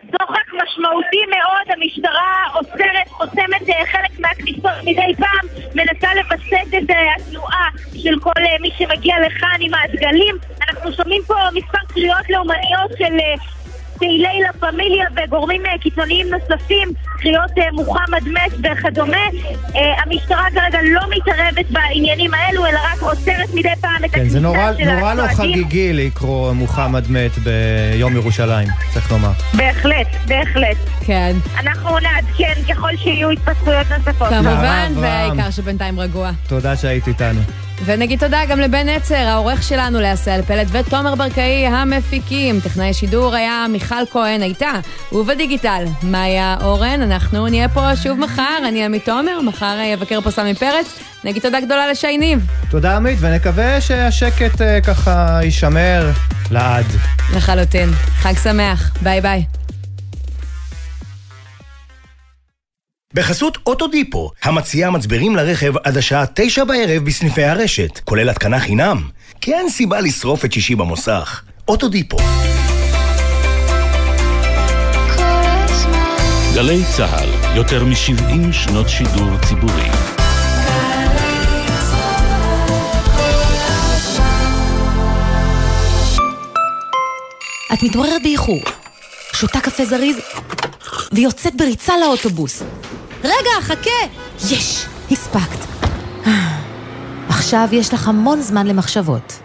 [0.04, 7.68] דוחק משמעותי מאוד, המשטרה אוסרת, חוסמת חלק מהכניסות מדי פעם, מנסה לווסת את התנועה
[8.02, 10.36] של כל מי שמגיע לכאן עם הדגלים.
[10.68, 13.16] אנחנו שומעים פה מספר קריאות לאומניות של...
[13.98, 16.88] פעילי לה פמיליה וגורמים אה, קיצוניים נוספים,
[17.18, 19.16] קריאות אה, מוחמד מת וכדומה.
[19.76, 24.38] אה, המשטרה כרגע לא מתערבת בעניינים האלו, אלא רק עוצרת מדי פעם את כן, הכניסה
[24.38, 24.86] של הצועדים.
[24.86, 29.30] זה נורא לא חגיגי לקרוא מוחמד מת ביום ירושלים, צריך לומר.
[29.54, 30.76] בהחלט, בהחלט.
[31.00, 31.36] כן.
[31.58, 34.28] אנחנו נעדכן ככל שיהיו התפתחויות נוספות.
[34.28, 36.30] כמובן, והעיקר שבינתיים רגוע.
[36.48, 37.40] תודה שהיית איתנו.
[37.84, 42.60] ונגיד תודה גם לבן עצר, העורך שלנו לעשהאל פלט, ותומר ברקאי המפיקים.
[42.60, 44.72] טכנאי שידור היה מיכל כהן הייתה,
[45.12, 47.02] ובדיגיטל, מאיה אורן.
[47.02, 50.98] אנחנו נהיה פה שוב מחר, אני עמית תומר, מחר יבקר פה סמי פרץ.
[51.24, 52.46] נגיד תודה גדולה לשי ניב.
[52.70, 56.10] תודה עמית, ונקווה שהשקט uh, ככה יישמר
[56.50, 56.86] לעד.
[57.36, 57.90] לחלוטין.
[57.92, 59.44] חג שמח, ביי ביי.
[63.16, 69.02] בחסות אוטודיפו, המציעה מצברים לרכב עד השעה תשע בערב בסניפי הרשת, כולל התקנה חינם.
[69.40, 71.42] כי אין סיבה לשרוף את שישי במוסך.
[71.68, 72.16] אוטודיפו.
[76.54, 79.88] גלי צה"ל יותר מ-70 שנות שידור ציבורי.
[87.72, 88.60] את מתעוררת באיחור,
[89.32, 90.16] שותה קפה זריז
[91.12, 92.62] ויוצאת בריצה לאוטובוס.
[93.26, 94.06] רגע, חכה!
[94.50, 94.86] יש!
[95.10, 95.66] הספקת.
[97.28, 99.38] עכשיו יש לך המון זמן למחשבות.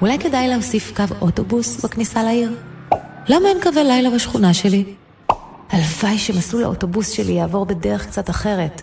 [0.00, 2.56] אולי כדאי להוסיף קו אוטובוס בכניסה לעיר?
[3.28, 4.84] למה אין קווי לילה בשכונה שלי?
[5.70, 8.82] הלוואי שמסלול האוטובוס שלי יעבור בדרך קצת אחרת.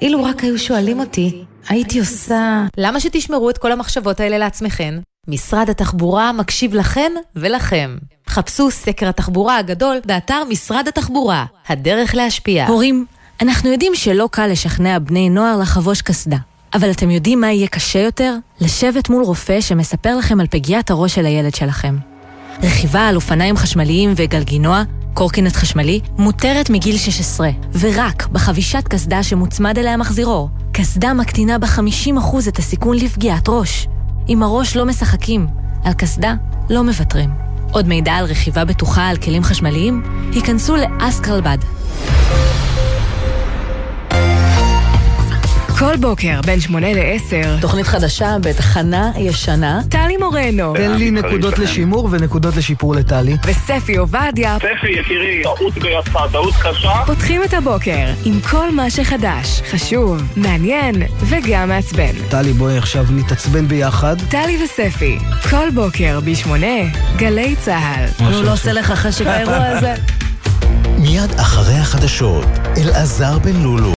[0.00, 2.64] אילו רק היו שואלים אותי, הייתי עושה...
[2.76, 4.98] למה שתשמרו את כל המחשבות האלה לעצמכם?
[5.28, 7.96] משרד התחבורה מקשיב לכן ולכם.
[8.28, 12.66] חפשו סקר התחבורה הגדול באתר משרד התחבורה, הדרך להשפיע.
[12.66, 13.06] הורים,
[13.40, 16.36] אנחנו יודעים שלא קל לשכנע בני נוער לחבוש קסדה.
[16.74, 18.34] אבל אתם יודעים מה יהיה קשה יותר?
[18.60, 21.96] לשבת מול רופא שמספר לכם על פגיעת הראש של הילד שלכם.
[22.62, 24.82] רכיבה על אופניים חשמליים וגלגינוע,
[25.14, 30.48] קורקינט חשמלי, מותרת מגיל 16, ורק בחבישת קסדה שמוצמד אליה מחזירור.
[30.72, 33.88] קסדה מקטינה ב-50% את הסיכון לפגיעת ראש.
[34.28, 35.46] עם הראש לא משחקים,
[35.84, 36.34] על קסדה
[36.70, 37.30] לא מוותרים.
[37.72, 40.02] עוד מידע על רכיבה בטוחה על כלים חשמליים?
[40.32, 41.58] היכנסו לאסקרלבד.
[45.82, 47.56] כל בוקר בין שמונה לעשר.
[47.60, 49.80] תוכנית חדשה בתחנה ישנה.
[49.88, 50.74] טלי מורנו.
[50.76, 53.36] תן לי נקודות לשימור ונקודות לשיפור לטלי.
[53.46, 54.56] וספי עובדיה.
[54.58, 56.92] ספי, יקירי, טעות גסה, טעות קשה.
[57.06, 62.12] פותחים את הבוקר עם כל מה שחדש, חשוב, מעניין וגם מעצבן.
[62.30, 64.16] טלי, בואי עכשיו נתעצבן ביחד.
[64.28, 65.18] טלי וספי,
[65.50, 66.76] כל בוקר בשמונה,
[67.16, 68.08] גלי צהל.
[68.20, 69.94] נו, לא עושה לך חשק האירוע הזה.
[70.98, 73.90] מיד אחרי החדשות, אלעזר בן לולו.